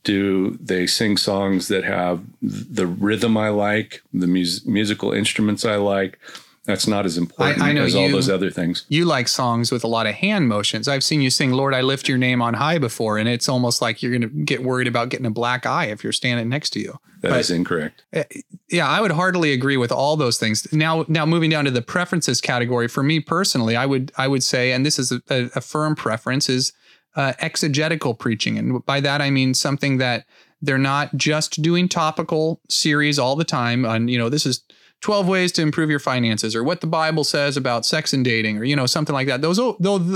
do 0.04 0.58
they 0.60 0.88
sing 0.88 1.18
songs 1.18 1.68
that 1.68 1.84
have 1.84 2.24
the 2.42 2.88
rhythm 2.88 3.38
I 3.38 3.50
like, 3.50 4.02
the 4.14 4.28
mus- 4.28 4.66
musical 4.66 5.12
instruments 5.12 5.66
I 5.66 5.76
like? 5.76 6.20
That's 6.66 6.86
not 6.86 7.06
as 7.06 7.18
important 7.18 7.62
I, 7.62 7.72
I 7.72 7.74
as 7.74 7.96
you, 7.96 8.00
all 8.00 8.10
those 8.10 8.30
other 8.30 8.52
things. 8.52 8.86
You 8.88 9.06
like 9.06 9.28
songs 9.28 9.72
with 9.72 9.84
a 9.84 9.88
lot 9.88 10.06
of 10.06 10.14
hand 10.14 10.48
motions. 10.48 10.88
I've 10.88 11.04
seen 11.04 11.20
you 11.20 11.32
sing 11.32 11.52
"Lord, 11.52 11.74
I 11.74 11.82
Lift 11.82 12.08
Your 12.08 12.20
Name 12.20 12.40
on 12.40 12.54
High" 12.54 12.78
before, 12.78 13.18
and 13.18 13.28
it's 13.28 13.50
almost 13.50 13.82
like 13.82 14.04
you're 14.04 14.12
going 14.12 14.22
to 14.22 14.44
get 14.46 14.64
worried 14.64 14.88
about 14.88 15.10
getting 15.10 15.26
a 15.26 15.32
black 15.32 15.66
eye 15.66 15.86
if 15.86 16.04
you're 16.04 16.14
standing 16.14 16.50
next 16.50 16.70
to 16.72 16.80
you. 16.80 17.00
That 17.22 17.30
but, 17.30 17.40
is 17.40 17.50
incorrect. 17.50 18.04
Eh, 18.14 18.24
yeah, 18.70 18.88
I 18.88 19.02
would 19.02 19.12
heartily 19.12 19.54
agree 19.54 19.78
with 19.78 19.92
all 19.92 20.16
those 20.16 20.38
things. 20.38 20.72
Now, 20.72 21.04
now 21.08 21.26
moving 21.26 21.50
down 21.50 21.66
to 21.66 21.72
the 21.72 21.82
preferences 21.82 22.40
category, 22.40 22.88
for 22.88 23.02
me 23.02 23.20
personally, 23.20 23.76
I 23.76 23.88
would 23.88 24.12
I 24.18 24.28
would 24.28 24.44
say, 24.44 24.72
and 24.72 24.86
this 24.86 25.00
is 25.00 25.12
a, 25.12 25.22
a, 25.32 25.50
a 25.56 25.62
firm 25.62 25.96
preference, 25.96 26.48
is 26.48 26.74
uh, 27.16 27.34
exegetical 27.40 28.14
preaching. 28.14 28.58
And 28.58 28.86
by 28.86 29.00
that, 29.02 29.22
I 29.22 29.30
mean 29.30 29.54
something 29.54 29.98
that 29.98 30.26
they're 30.62 30.78
not 30.78 31.16
just 31.16 31.62
doing 31.62 31.90
topical 31.90 32.62
series 32.70 33.18
all 33.18 33.36
the 33.36 33.44
time 33.44 33.86
on, 33.86 34.08
you 34.08 34.18
know, 34.18 34.30
this 34.30 34.46
is 34.46 34.64
12 35.02 35.28
ways 35.28 35.52
to 35.52 35.64
improve 35.64 35.90
your 35.90 36.00
finances 36.00 36.56
or 36.56 36.64
what 36.64 36.82
the 36.82 36.88
Bible 36.88 37.24
says 37.24 37.58
about 37.58 37.86
sex 37.88 38.14
and 38.14 38.24
dating 38.24 38.60
or, 38.60 38.64
you 38.64 38.76
know, 38.76 38.86
something 38.86 39.14
like 39.14 39.28
that. 39.28 39.42
Those, 39.42 39.60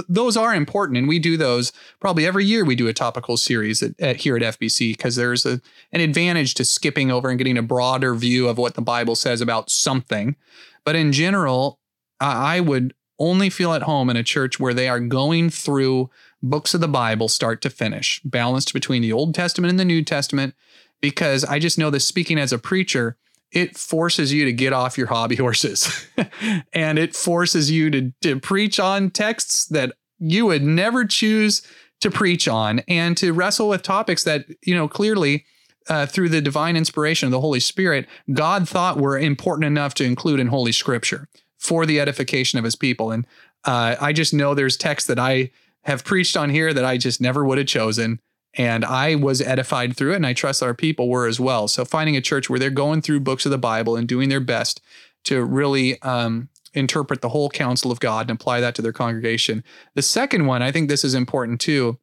those, 0.08 0.38
are 0.38 0.54
important. 0.54 1.00
And 1.00 1.08
we 1.08 1.18
do 1.18 1.38
those 1.38 1.72
probably 2.00 2.26
every 2.26 2.46
year 2.46 2.64
we 2.64 2.76
do 2.76 2.88
a 2.88 2.94
topical 2.94 3.36
series 3.36 3.82
at, 3.82 4.00
at 4.00 4.18
here 4.18 4.38
at 4.38 4.44
FBC 4.44 4.96
because 4.96 5.16
there's 5.16 5.46
a, 5.46 5.60
an 5.92 6.02
advantage 6.02 6.54
to 6.56 6.64
skipping 6.64 7.10
over 7.10 7.30
and 7.30 7.40
getting 7.40 7.58
a 7.58 7.64
broader 7.64 8.14
view 8.14 8.48
of 8.48 8.60
what 8.60 8.76
the 8.76 8.82
Bible 8.82 9.16
says 9.16 9.42
about 9.42 9.72
something. 9.72 10.36
But 10.84 10.96
in 10.96 11.12
general, 11.12 11.80
I 12.20 12.60
would 12.60 12.94
only 13.18 13.50
feel 13.50 13.74
at 13.74 13.84
home 13.84 14.10
in 14.10 14.18
a 14.18 14.24
church 14.24 14.60
where 14.60 14.74
they 14.74 14.88
are 14.88 15.00
going 15.00 15.50
through 15.50 16.12
books 16.50 16.74
of 16.74 16.82
the 16.82 16.88
Bible 16.88 17.28
start 17.28 17.62
to 17.62 17.70
finish, 17.70 18.22
balanced 18.24 18.74
between 18.74 19.02
the 19.02 19.14
Old 19.14 19.34
Testament 19.34 19.70
and 19.70 19.80
the 19.80 19.86
New 19.86 20.04
Testament, 20.04 20.56
because 21.02 21.44
I 21.44 21.60
just 21.60 21.78
know 21.78 21.90
that 21.90 22.00
speaking 22.02 22.38
as 22.38 22.54
a 22.54 22.60
preacher, 22.60 23.18
it 23.52 23.78
forces 23.78 24.34
you 24.34 24.46
to 24.46 24.54
get 24.54 24.74
off 24.74 24.98
your 24.98 25.08
hobby 25.08 25.36
horses 25.46 26.08
and 26.74 27.00
it 27.00 27.16
forces 27.16 27.72
you 27.72 27.90
to, 27.90 28.14
to 28.22 28.40
preach 28.40 28.80
on 28.80 29.10
texts 29.10 29.66
that 29.68 29.94
you 30.20 30.46
would 30.46 30.64
never 30.64 31.06
choose 31.06 31.62
to 32.02 32.12
preach 32.12 32.48
on 32.48 32.80
and 32.88 33.18
to 33.18 33.34
wrestle 33.34 33.70
with 33.70 33.82
topics 33.82 34.24
that, 34.24 34.46
you 34.64 34.76
know, 34.76 34.88
clearly 34.88 35.46
uh, 35.88 36.06
through 36.06 36.30
the 36.30 36.42
divine 36.42 36.76
inspiration 36.76 37.28
of 37.28 37.32
the 37.32 37.42
Holy 37.42 37.60
Spirit, 37.60 38.08
God 38.34 38.68
thought 38.68 38.98
were 38.98 39.18
important 39.18 39.66
enough 39.66 39.94
to 39.96 40.04
include 40.04 40.40
in 40.40 40.48
Holy 40.48 40.72
Scripture 40.72 41.28
for 41.58 41.86
the 41.86 42.00
edification 42.00 42.60
of 42.60 42.66
his 42.66 42.76
people. 42.76 43.12
And 43.12 43.26
uh, 43.64 43.96
I 44.00 44.14
just 44.14 44.34
know 44.34 44.54
there's 44.54 44.78
texts 44.78 45.08
that 45.08 45.20
I 45.20 45.52
have 45.86 46.04
preached 46.04 46.36
on 46.36 46.50
here 46.50 46.74
that 46.74 46.86
I 46.86 46.98
just 46.98 47.22
never 47.22 47.46
would 47.46 47.58
have 47.58 47.68
chosen. 47.68 48.20
And 48.58 48.86
I 48.86 49.16
was 49.16 49.42
edified 49.42 49.98
through 49.98 50.14
it, 50.14 50.18
and 50.18 50.26
I 50.26 50.34
trust 50.34 50.64
our 50.64 50.74
people 50.74 51.10
were 51.10 51.28
as 51.28 51.40
well. 51.40 51.68
So 51.68 51.84
finding 51.84 52.16
a 52.16 52.22
church 52.22 52.50
where 52.50 52.60
they're 52.60 52.70
going 52.70 53.02
through 53.02 53.20
books 53.20 53.46
of 53.46 53.52
the 53.52 53.58
Bible 53.58 53.96
and 53.96 54.08
doing 54.08 54.30
their 54.30 54.40
best 54.40 54.82
to 55.26 55.44
really 55.44 56.02
um, 56.02 56.50
interpret 56.74 57.22
the 57.22 57.30
whole 57.30 57.50
counsel 57.50 57.92
of 57.92 58.00
God 58.00 58.30
and 58.30 58.40
apply 58.40 58.62
that 58.62 58.76
to 58.76 58.82
their 58.82 58.94
congregation. 58.94 59.64
The 59.94 60.02
second 60.02 60.46
one, 60.46 60.62
I 60.62 60.72
think 60.72 60.88
this 60.88 61.04
is 61.04 61.14
important 61.14 61.60
too. 61.60 62.00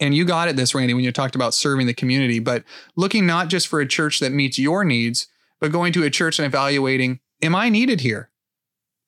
And 0.00 0.14
you 0.14 0.24
got 0.24 0.48
at 0.48 0.56
this, 0.56 0.74
Randy, 0.74 0.94
when 0.94 1.04
you 1.04 1.12
talked 1.12 1.34
about 1.34 1.54
serving 1.54 1.86
the 1.86 1.94
community, 1.94 2.38
but 2.38 2.64
looking 2.96 3.26
not 3.26 3.48
just 3.48 3.68
for 3.68 3.80
a 3.80 3.86
church 3.86 4.20
that 4.20 4.32
meets 4.32 4.58
your 4.58 4.84
needs, 4.84 5.28
but 5.60 5.70
going 5.70 5.92
to 5.92 6.02
a 6.02 6.10
church 6.10 6.38
and 6.38 6.46
evaluating, 6.46 7.20
am 7.40 7.54
I 7.54 7.68
needed 7.68 8.00
here? 8.00 8.30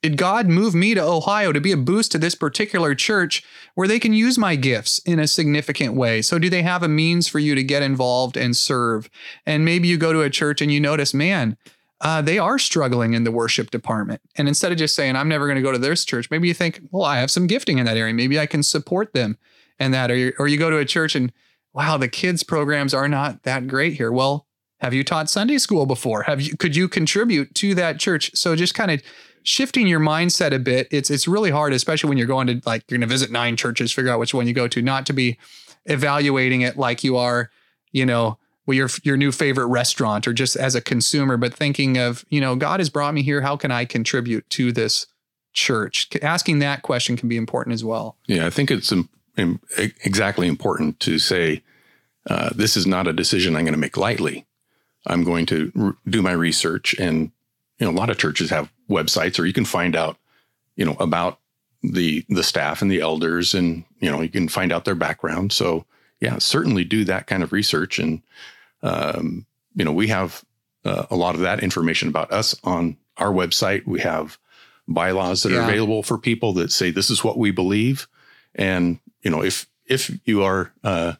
Did 0.05 0.19
God 0.19 0.49
move 0.49 0.75
me 0.75 0.93
to 0.93 1.03
Ohio 1.03 1.51
to 1.51 1.63
be 1.63 1.73
a 1.73 1.79
boost 1.79 2.13
to 2.13 2.19
this 2.19 2.35
particular 2.35 2.95
church 2.95 3.43
where 3.75 3.89
they 3.89 3.99
can 3.99 4.13
use 4.13 4.37
my 4.37 4.55
gifts 4.55 4.99
in 4.99 5.19
a 5.19 5.27
significant 5.27 5.95
way? 5.95 6.21
So, 6.21 6.39
do 6.39 6.51
they 6.51 6.61
have 6.61 6.83
a 6.83 6.89
means 6.89 7.27
for 7.27 7.39
you 7.39 7.55
to 7.55 7.63
get 7.63 7.83
involved 7.83 8.37
and 8.37 8.55
serve? 8.55 9.09
And 9.47 9.65
maybe 9.65 9.89
you 9.89 9.97
go 9.97 10.13
to 10.13 10.21
a 10.21 10.29
church 10.29 10.61
and 10.61 10.71
you 10.71 10.79
notice, 10.79 11.15
man, 11.15 11.57
uh, 12.03 12.21
they 12.21 12.39
are 12.39 12.59
struggling 12.59 13.15
in 13.15 13.25
the 13.25 13.33
worship 13.33 13.71
department. 13.71 14.21
And 14.37 14.47
instead 14.47 14.73
of 14.73 14.77
just 14.77 14.95
saying, 14.95 15.17
I'm 15.17 15.27
never 15.27 15.47
going 15.47 15.57
to 15.57 15.63
go 15.63 15.73
to 15.73 15.79
this 15.79 16.05
church, 16.05 16.31
maybe 16.31 16.49
you 16.49 16.55
think, 16.55 16.83
well, 16.91 17.05
I 17.05 17.19
have 17.21 17.31
some 17.31 17.47
gifting 17.47 17.79
in 17.79 17.87
that 17.87 17.97
area. 17.97 18.13
Maybe 18.13 18.39
I 18.39 18.45
can 18.45 18.63
support 18.63 19.15
them 19.15 19.39
and 19.79 19.95
that. 19.95 20.11
Or 20.11 20.35
or 20.39 20.49
you 20.49 20.59
go 20.59 20.69
to 20.69 20.77
a 20.77 20.85
church 20.85 21.17
and, 21.17 21.33
wow, 21.73 21.97
the 21.97 22.09
kids' 22.09 22.43
programs 22.43 22.93
are 22.93 23.09
not 23.09 23.45
that 23.45 23.67
great 23.67 23.95
here. 23.95 24.13
Well, 24.13 24.47
have 24.81 24.93
you 24.93 25.03
taught 25.03 25.31
Sunday 25.31 25.57
school 25.57 25.87
before? 25.87 26.25
Have 26.25 26.43
you 26.43 26.59
could 26.59 26.77
you 26.77 26.91
contribute 26.91 27.55
to 27.55 27.75
that 27.77 27.99
church? 27.99 28.33
So 28.35 28.55
just 28.55 28.75
kind 28.75 28.91
of 28.91 29.03
shifting 29.45 29.87
your 29.87 30.01
mindset 30.01 30.53
a 30.53 30.59
bit. 30.59 30.89
It's 30.91 31.11
it's 31.11 31.29
really 31.29 31.51
hard, 31.51 31.73
especially 31.73 32.09
when 32.09 32.19
you're 32.19 32.27
going 32.27 32.49
to 32.49 32.61
like 32.67 32.83
you're 32.91 32.99
going 32.99 33.09
to 33.09 33.13
visit 33.15 33.31
nine 33.31 33.57
churches, 33.57 33.93
figure 33.93 34.11
out 34.11 34.19
which 34.19 34.35
one 34.35 34.49
you 34.49 34.53
go 34.53 34.67
to, 34.67 34.83
not 34.83 35.07
to 35.07 35.13
be 35.13 35.39
evaluating 35.87 36.63
it 36.63 36.77
like 36.77 37.05
you 37.05 37.17
are, 37.17 37.51
you 37.93 38.05
know, 38.05 38.39
well, 38.67 38.75
your 38.77 38.89
your 39.05 39.17
new 39.17 39.31
favorite 39.31 39.67
restaurant 39.67 40.27
or 40.27 40.33
just 40.33 40.57
as 40.57 40.75
a 40.75 40.81
consumer, 40.81 41.37
but 41.37 41.55
thinking 41.55 41.99
of, 41.99 42.25
you 42.31 42.41
know, 42.41 42.57
God 42.57 42.81
has 42.81 42.91
brought 42.91 43.15
me 43.15 43.23
here. 43.23 43.43
How 43.43 43.57
can 43.57 43.71
I 43.71 43.85
contribute 43.85 44.49
to 44.51 44.73
this 44.73 45.07
church? 45.53 46.09
Asking 46.23 46.59
that 46.59 46.83
question 46.83 47.17
can 47.17 47.29
be 47.29 47.37
important 47.37 47.75
as 47.75 47.85
well. 47.85 48.17
Yeah, 48.27 48.47
I 48.47 48.51
think 48.51 48.71
it's 48.71 48.93
exactly 49.37 50.49
important 50.49 50.99
to 51.01 51.19
say 51.19 51.63
uh, 52.29 52.51
this 52.55 52.77
is 52.77 52.87
not 52.87 53.07
a 53.07 53.13
decision 53.13 53.55
I'm 53.55 53.65
going 53.65 53.75
to 53.75 53.79
make 53.79 53.99
lightly. 53.99 54.47
I'm 55.07 55.23
going 55.23 55.45
to 55.47 55.97
do 56.09 56.23
my 56.23 56.33
research 56.33 56.95
and 56.99 57.31
you 57.79 57.87
know, 57.87 57.91
a 57.91 57.99
lot 57.99 58.09
of 58.09 58.17
churches 58.17 58.51
have 58.51 58.71
websites 58.89 59.39
or 59.39 59.47
you 59.47 59.53
can 59.53 59.65
find 59.65 59.97
out, 59.97 60.17
you 60.77 60.85
know, 60.85 60.97
about 61.01 61.39
the 61.83 62.25
the 62.29 62.43
staff 62.43 62.81
and 62.81 62.91
the 62.91 63.01
elders 63.01 63.55
and 63.55 63.85
you 63.99 64.11
know 64.11 64.23
you 64.23 64.29
can 64.29 64.49
find 64.49 64.73
out 64.73 64.85
their 64.85 64.95
background. 64.95 65.53
So 65.53 65.85
yeah 66.21 66.39
certainly 66.39 66.85
do 66.85 67.05
that 67.05 67.27
kind 67.27 67.43
of 67.43 67.53
research. 67.53 67.99
And 67.99 68.23
um, 68.83 69.47
you 69.75 69.85
know 69.85 69.93
we 69.93 70.09
have 70.09 70.45
uh, 70.85 71.07
a 71.11 71.17
lot 71.17 71.35
of 71.35 71.43
that 71.43 71.63
information 71.63 72.09
about 72.09 72.33
us 72.33 72.55
on 72.65 72.97
our 73.17 73.33
website. 73.33 73.87
We 73.87 74.01
have 74.01 74.39
bylaws 74.89 75.43
that 75.43 75.53
yeah. 75.53 75.59
are 75.59 75.69
available 75.69 76.03
for 76.03 76.19
people 76.19 76.53
that 76.55 76.73
say 76.73 76.91
this 76.91 77.11
is 77.11 77.25
what 77.25 77.39
we 77.39 77.51
believe. 77.51 78.09
And 78.55 78.99
you 79.23 79.31
know 79.31 79.43
if 79.43 79.67
if 79.87 80.11
you 80.25 80.43
are 80.43 80.73
uh, 80.83 81.15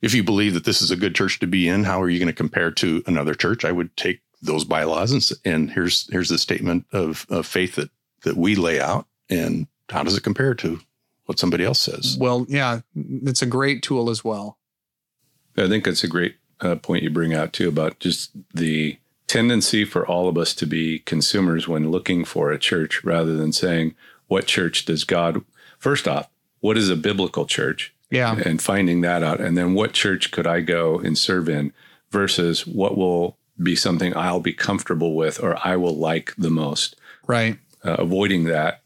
if 0.00 0.14
you 0.14 0.24
believe 0.24 0.54
that 0.54 0.64
this 0.64 0.80
is 0.80 0.90
a 0.90 0.96
good 0.96 1.14
church 1.14 1.38
to 1.40 1.46
be 1.46 1.68
in 1.68 1.84
how 1.84 2.00
are 2.00 2.08
you 2.08 2.18
going 2.18 2.28
to 2.28 2.32
compare 2.32 2.70
to 2.70 3.02
another 3.06 3.34
church? 3.34 3.64
I 3.64 3.72
would 3.72 3.94
take 3.96 4.20
those 4.42 4.64
bylaws. 4.64 5.12
And, 5.12 5.40
and 5.44 5.70
here's 5.70 6.10
here's 6.10 6.28
the 6.28 6.38
statement 6.38 6.86
of, 6.92 7.26
of 7.30 7.46
faith 7.46 7.76
that 7.76 7.90
that 8.22 8.36
we 8.36 8.54
lay 8.54 8.80
out. 8.80 9.06
And 9.28 9.66
how 9.88 10.02
does 10.02 10.16
it 10.16 10.22
compare 10.22 10.54
to 10.54 10.80
what 11.26 11.38
somebody 11.38 11.64
else 11.64 11.80
says? 11.80 12.16
Well 12.18 12.46
yeah 12.48 12.80
it's 12.94 13.42
a 13.42 13.46
great 13.46 13.82
tool 13.82 14.10
as 14.10 14.24
well. 14.24 14.58
I 15.56 15.68
think 15.68 15.84
that's 15.84 16.04
a 16.04 16.08
great 16.08 16.36
uh, 16.60 16.76
point 16.76 17.02
you 17.02 17.10
bring 17.10 17.34
out 17.34 17.52
too 17.52 17.68
about 17.68 17.98
just 17.98 18.30
the 18.54 18.98
tendency 19.26 19.84
for 19.84 20.06
all 20.06 20.28
of 20.28 20.36
us 20.36 20.54
to 20.54 20.66
be 20.66 21.00
consumers 21.00 21.68
when 21.68 21.90
looking 21.90 22.24
for 22.24 22.50
a 22.50 22.58
church 22.58 23.04
rather 23.04 23.36
than 23.36 23.52
saying 23.52 23.94
what 24.26 24.46
church 24.46 24.84
does 24.84 25.04
god 25.04 25.42
first 25.78 26.08
off 26.08 26.28
what 26.60 26.76
is 26.78 26.88
a 26.88 26.96
biblical 26.96 27.46
church? 27.46 27.94
Yeah. 28.10 28.40
and 28.44 28.60
finding 28.60 29.02
that 29.02 29.22
out. 29.22 29.40
And 29.40 29.56
then 29.56 29.74
what 29.74 29.92
church 29.92 30.32
could 30.32 30.44
I 30.44 30.62
go 30.62 30.98
and 30.98 31.16
serve 31.16 31.48
in 31.48 31.72
versus 32.10 32.66
what 32.66 32.96
will 32.96 33.36
be 33.62 33.76
something 33.76 34.16
I'll 34.16 34.40
be 34.40 34.52
comfortable 34.52 35.14
with 35.14 35.42
or 35.42 35.58
I 35.66 35.76
will 35.76 35.96
like 35.96 36.34
the 36.36 36.50
most. 36.50 36.96
Right. 37.26 37.58
Uh, 37.84 37.96
avoiding 37.98 38.44
that 38.44 38.82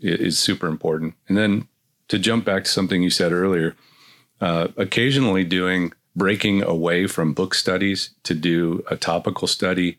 is, 0.00 0.20
is 0.20 0.38
super 0.38 0.66
important. 0.66 1.14
And 1.28 1.36
then 1.36 1.68
to 2.08 2.18
jump 2.18 2.44
back 2.44 2.64
to 2.64 2.70
something 2.70 3.02
you 3.02 3.10
said 3.10 3.32
earlier, 3.32 3.76
uh, 4.40 4.68
occasionally 4.76 5.44
doing 5.44 5.92
breaking 6.16 6.62
away 6.62 7.06
from 7.06 7.34
book 7.34 7.54
studies 7.54 8.10
to 8.22 8.34
do 8.34 8.84
a 8.88 8.96
topical 8.96 9.48
study 9.48 9.98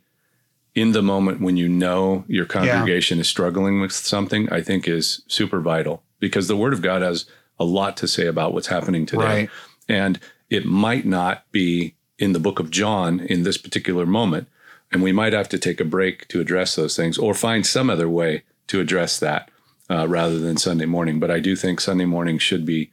in 0.73 0.91
the 0.91 1.01
moment 1.01 1.41
when 1.41 1.57
you 1.57 1.69
know 1.69 2.25
your 2.27 2.45
congregation 2.45 3.19
is 3.19 3.27
struggling 3.27 3.79
with 3.79 3.91
something, 3.91 4.51
I 4.51 4.61
think 4.61 4.87
is 4.87 5.23
super 5.27 5.61
vital 5.61 6.03
because 6.19 6.47
the 6.47 6.57
Word 6.57 6.73
of 6.73 6.81
God 6.81 7.01
has 7.01 7.25
a 7.57 7.63
lot 7.63 7.95
to 7.97 8.07
say 8.07 8.27
about 8.27 8.53
what's 8.53 8.67
happening 8.67 9.05
today. 9.05 9.23
Right. 9.23 9.49
And 9.87 10.19
it 10.49 10.65
might 10.65 11.05
not 11.05 11.49
be 11.51 11.95
in 12.17 12.33
the 12.33 12.39
book 12.39 12.59
of 12.59 12.71
John 12.71 13.19
in 13.19 13.43
this 13.43 13.57
particular 13.57 14.05
moment. 14.05 14.47
And 14.91 15.03
we 15.03 15.11
might 15.11 15.33
have 15.33 15.49
to 15.49 15.57
take 15.57 15.81
a 15.81 15.85
break 15.85 16.27
to 16.29 16.39
address 16.39 16.75
those 16.75 16.95
things 16.95 17.17
or 17.17 17.33
find 17.33 17.65
some 17.65 17.89
other 17.89 18.07
way 18.07 18.43
to 18.67 18.79
address 18.79 19.19
that 19.19 19.49
uh, 19.89 20.07
rather 20.07 20.39
than 20.39 20.57
Sunday 20.57 20.85
morning. 20.85 21.19
But 21.19 21.31
I 21.31 21.39
do 21.39 21.55
think 21.55 21.81
Sunday 21.81 22.05
morning 22.05 22.37
should 22.37 22.65
be 22.65 22.91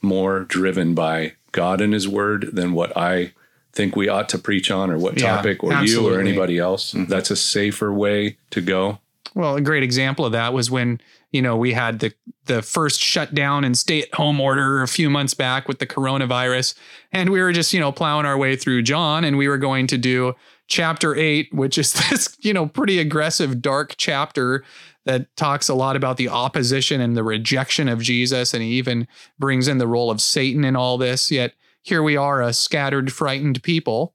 more 0.00 0.40
driven 0.40 0.94
by 0.94 1.34
God 1.52 1.80
and 1.80 1.94
His 1.94 2.08
Word 2.08 2.50
than 2.52 2.72
what 2.72 2.96
I 2.96 3.32
think 3.72 3.96
we 3.96 4.08
ought 4.08 4.28
to 4.30 4.38
preach 4.38 4.70
on 4.70 4.90
or 4.90 4.98
what 4.98 5.18
Yeah, 5.18 5.36
topic 5.36 5.64
or 5.64 5.72
you 5.82 6.06
or 6.06 6.20
anybody 6.20 6.58
else. 6.58 6.94
That's 6.96 7.30
a 7.30 7.36
safer 7.36 7.92
way 7.92 8.36
to 8.50 8.60
go. 8.60 8.98
Well, 9.34 9.56
a 9.56 9.60
great 9.60 9.82
example 9.82 10.26
of 10.26 10.32
that 10.32 10.52
was 10.52 10.70
when 10.70 11.00
you 11.30 11.40
know 11.40 11.56
we 11.56 11.72
had 11.72 12.00
the 12.00 12.12
the 12.44 12.60
first 12.60 13.00
shutdown 13.00 13.64
and 13.64 13.76
stay 13.76 14.02
at 14.02 14.14
home 14.14 14.40
order 14.40 14.82
a 14.82 14.88
few 14.88 15.08
months 15.08 15.32
back 15.32 15.68
with 15.68 15.78
the 15.78 15.86
coronavirus, 15.86 16.74
and 17.12 17.30
we 17.30 17.40
were 17.40 17.52
just 17.52 17.72
you 17.72 17.80
know 17.80 17.92
plowing 17.92 18.26
our 18.26 18.36
way 18.36 18.56
through 18.56 18.82
John, 18.82 19.24
and 19.24 19.38
we 19.38 19.48
were 19.48 19.58
going 19.58 19.86
to 19.88 19.98
do 19.98 20.34
chapter 20.66 21.16
eight, 21.16 21.52
which 21.52 21.78
is 21.78 21.92
this 22.10 22.36
you 22.40 22.52
know 22.52 22.66
pretty 22.66 22.98
aggressive, 22.98 23.62
dark 23.62 23.94
chapter 23.96 24.64
that 25.04 25.34
talks 25.36 25.68
a 25.68 25.74
lot 25.74 25.96
about 25.96 26.16
the 26.16 26.28
opposition 26.28 27.00
and 27.00 27.16
the 27.16 27.24
rejection 27.24 27.88
of 27.88 28.02
Jesus, 28.02 28.52
and 28.52 28.62
he 28.62 28.70
even 28.70 29.08
brings 29.38 29.66
in 29.66 29.78
the 29.78 29.86
role 29.86 30.10
of 30.10 30.20
Satan 30.20 30.64
in 30.64 30.76
all 30.76 30.98
this. 30.98 31.30
Yet 31.30 31.54
here 31.82 32.02
we 32.02 32.16
are, 32.16 32.42
a 32.42 32.52
scattered, 32.52 33.12
frightened 33.12 33.62
people. 33.62 34.14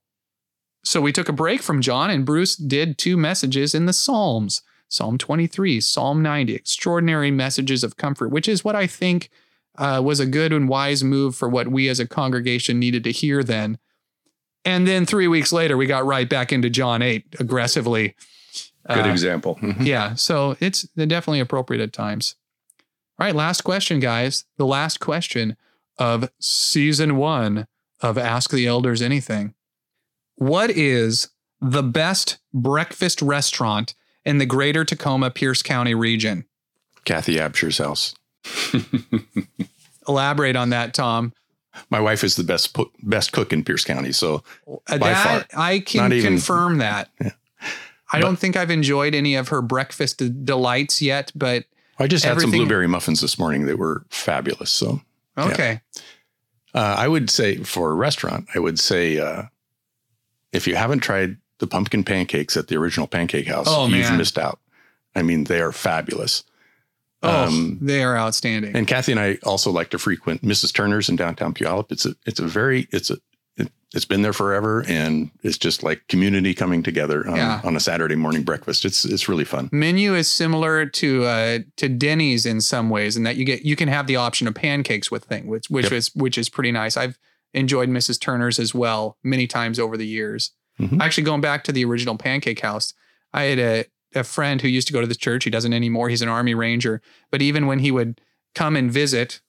So 0.84 1.00
we 1.00 1.12
took 1.12 1.28
a 1.28 1.34
break 1.34 1.60
from 1.60 1.82
John, 1.82 2.08
and 2.08 2.24
Bruce 2.24 2.56
did 2.56 2.96
two 2.96 3.16
messages 3.16 3.74
in 3.74 3.86
the 3.86 3.92
Psalms. 3.92 4.62
Psalm 4.88 5.18
23, 5.18 5.80
Psalm 5.80 6.22
90, 6.22 6.54
extraordinary 6.54 7.30
messages 7.30 7.84
of 7.84 7.96
comfort, 7.96 8.30
which 8.30 8.48
is 8.48 8.64
what 8.64 8.74
I 8.74 8.86
think 8.86 9.28
uh, 9.76 10.00
was 10.04 10.18
a 10.18 10.26
good 10.26 10.52
and 10.52 10.68
wise 10.68 11.04
move 11.04 11.36
for 11.36 11.48
what 11.48 11.68
we 11.68 11.88
as 11.88 12.00
a 12.00 12.06
congregation 12.08 12.78
needed 12.78 13.04
to 13.04 13.12
hear 13.12 13.44
then. 13.44 13.78
And 14.64 14.86
then 14.88 15.06
three 15.06 15.28
weeks 15.28 15.52
later, 15.52 15.76
we 15.76 15.86
got 15.86 16.04
right 16.04 16.28
back 16.28 16.52
into 16.52 16.68
John 16.70 17.00
8 17.02 17.36
aggressively. 17.38 18.14
Good 18.88 19.06
Uh, 19.06 19.10
example. 19.10 19.58
yeah, 19.80 20.14
so 20.14 20.56
it's 20.60 20.82
definitely 20.82 21.40
appropriate 21.40 21.82
at 21.82 21.92
times. 21.92 22.34
All 23.18 23.26
right, 23.26 23.34
last 23.34 23.62
question, 23.62 24.00
guys. 24.00 24.44
The 24.56 24.66
last 24.66 25.00
question 25.00 25.56
of 25.98 26.30
season 26.40 27.16
one 27.16 27.66
of 28.00 28.16
Ask 28.16 28.50
the 28.50 28.66
Elders 28.66 29.02
Anything. 29.02 29.54
What 30.36 30.70
is 30.70 31.28
the 31.60 31.82
best 31.82 32.38
breakfast 32.54 33.20
restaurant 33.20 33.94
in 34.28 34.38
the 34.38 34.46
greater 34.46 34.84
Tacoma 34.84 35.30
Pierce 35.30 35.62
County 35.62 35.94
region? 35.94 36.44
Kathy 37.04 37.40
Absher's 37.40 37.78
house. 37.78 38.14
Elaborate 40.08 40.56
on 40.56 40.70
that, 40.70 40.94
Tom. 40.94 41.32
My 41.90 42.00
wife 42.00 42.24
is 42.24 42.36
the 42.36 42.44
best 42.44 42.76
best 43.02 43.32
cook 43.32 43.52
in 43.52 43.64
Pierce 43.64 43.84
County, 43.84 44.12
so 44.12 44.42
Uh, 44.66 44.98
By 44.98 45.10
that 45.10 45.46
I 45.56 45.80
can 45.80 46.02
Not 46.02 46.12
even- 46.12 46.32
confirm 46.34 46.78
that. 46.78 47.10
Yeah. 47.20 47.30
I 48.10 48.20
don't 48.20 48.36
think 48.38 48.56
I've 48.56 48.70
enjoyed 48.70 49.14
any 49.14 49.34
of 49.34 49.48
her 49.48 49.60
breakfast 49.60 50.22
delights 50.44 51.02
yet, 51.02 51.30
but 51.34 51.64
I 51.98 52.06
just 52.06 52.24
had 52.24 52.40
some 52.40 52.50
blueberry 52.50 52.86
muffins 52.88 53.20
this 53.20 53.38
morning 53.38 53.66
that 53.66 53.76
were 53.78 54.04
fabulous. 54.08 54.70
So 54.70 55.02
okay. 55.36 55.80
uh, 56.74 56.94
I 56.98 57.06
would 57.06 57.28
say 57.28 57.58
for 57.58 57.90
a 57.90 57.94
restaurant, 57.94 58.46
I 58.54 58.60
would 58.60 58.78
say 58.78 59.18
uh, 59.18 59.42
if 60.52 60.66
you 60.66 60.74
haven't 60.74 61.00
tried 61.00 61.36
the 61.58 61.66
pumpkin 61.66 62.04
pancakes 62.04 62.56
at 62.56 62.68
the 62.68 62.76
original 62.76 63.06
Pancake 63.06 63.48
House, 63.48 63.66
Oh, 63.68 63.86
you've 63.86 64.08
man. 64.08 64.18
missed 64.18 64.38
out. 64.38 64.58
I 65.14 65.22
mean, 65.22 65.44
they 65.44 65.60
are 65.60 65.72
fabulous. 65.72 66.44
Oh, 67.22 67.46
Um, 67.46 67.78
they 67.80 68.02
are 68.04 68.16
outstanding. 68.16 68.76
And 68.76 68.86
Kathy 68.86 69.10
and 69.12 69.20
I 69.20 69.38
also 69.42 69.70
like 69.72 69.90
to 69.90 69.98
frequent 69.98 70.42
Mrs. 70.42 70.72
Turner's 70.72 71.08
in 71.08 71.16
downtown 71.16 71.52
Puyallup. 71.52 71.90
It's 71.90 72.06
a 72.06 72.14
it's 72.26 72.38
a 72.38 72.46
very 72.46 72.86
it's 72.92 73.10
a 73.10 73.16
it, 73.56 73.72
it's 73.92 74.04
been 74.04 74.22
there 74.22 74.32
forever, 74.32 74.84
and 74.86 75.32
it's 75.42 75.58
just 75.58 75.82
like 75.82 76.06
community 76.06 76.54
coming 76.54 76.80
together 76.84 77.28
on, 77.28 77.34
Yeah. 77.36 77.60
on 77.64 77.74
a 77.74 77.80
Saturday 77.80 78.14
morning 78.14 78.44
breakfast. 78.44 78.84
It's 78.84 79.04
it's 79.04 79.28
really 79.28 79.44
fun. 79.44 79.68
menu 79.72 80.14
is 80.14 80.28
similar 80.30 80.86
to 80.86 81.24
uh, 81.24 81.58
to 81.78 81.88
Denny's 81.88 82.46
in 82.46 82.60
some 82.60 82.88
ways, 82.88 83.16
in 83.16 83.24
that 83.24 83.34
you 83.34 83.44
get 83.44 83.64
you 83.64 83.74
can 83.74 83.88
have 83.88 84.06
the 84.06 84.14
option 84.14 84.46
of 84.46 84.54
pancakes 84.54 85.10
with 85.10 85.24
thing, 85.24 85.48
which 85.48 85.68
which 85.68 85.86
Yep. 85.86 85.92
is 85.94 86.14
which 86.14 86.38
is 86.38 86.48
pretty 86.48 86.70
nice. 86.70 86.96
I've 86.96 87.18
enjoyed 87.52 87.88
Mrs. 87.88 88.20
Turner's 88.20 88.60
as 88.60 88.72
well 88.76 89.16
many 89.24 89.48
times 89.48 89.80
over 89.80 89.96
the 89.96 90.06
years. 90.06 90.52
Mhm. 90.78 91.00
Actually, 91.00 91.24
going 91.24 91.40
back 91.40 91.64
to 91.64 91.72
the 91.72 91.84
original 91.84 92.16
Pancake 92.16 92.60
House, 92.60 92.94
I 93.32 93.44
had 93.44 93.58
a 93.58 93.84
a 94.14 94.24
friend 94.24 94.62
who 94.62 94.68
used 94.68 94.86
to 94.86 94.92
go 94.92 95.02
to 95.02 95.06
the 95.06 95.14
church. 95.14 95.44
He 95.44 95.50
doesn't 95.50 95.74
anymore. 95.74 96.08
He's 96.08 96.22
an 96.22 96.30
Army 96.30 96.54
Ranger, 96.54 97.02
but 97.30 97.42
even 97.42 97.66
when 97.66 97.80
he 97.80 97.90
would 97.90 98.20
come 98.54 98.74
and 98.74 98.90
visit, 98.90 99.42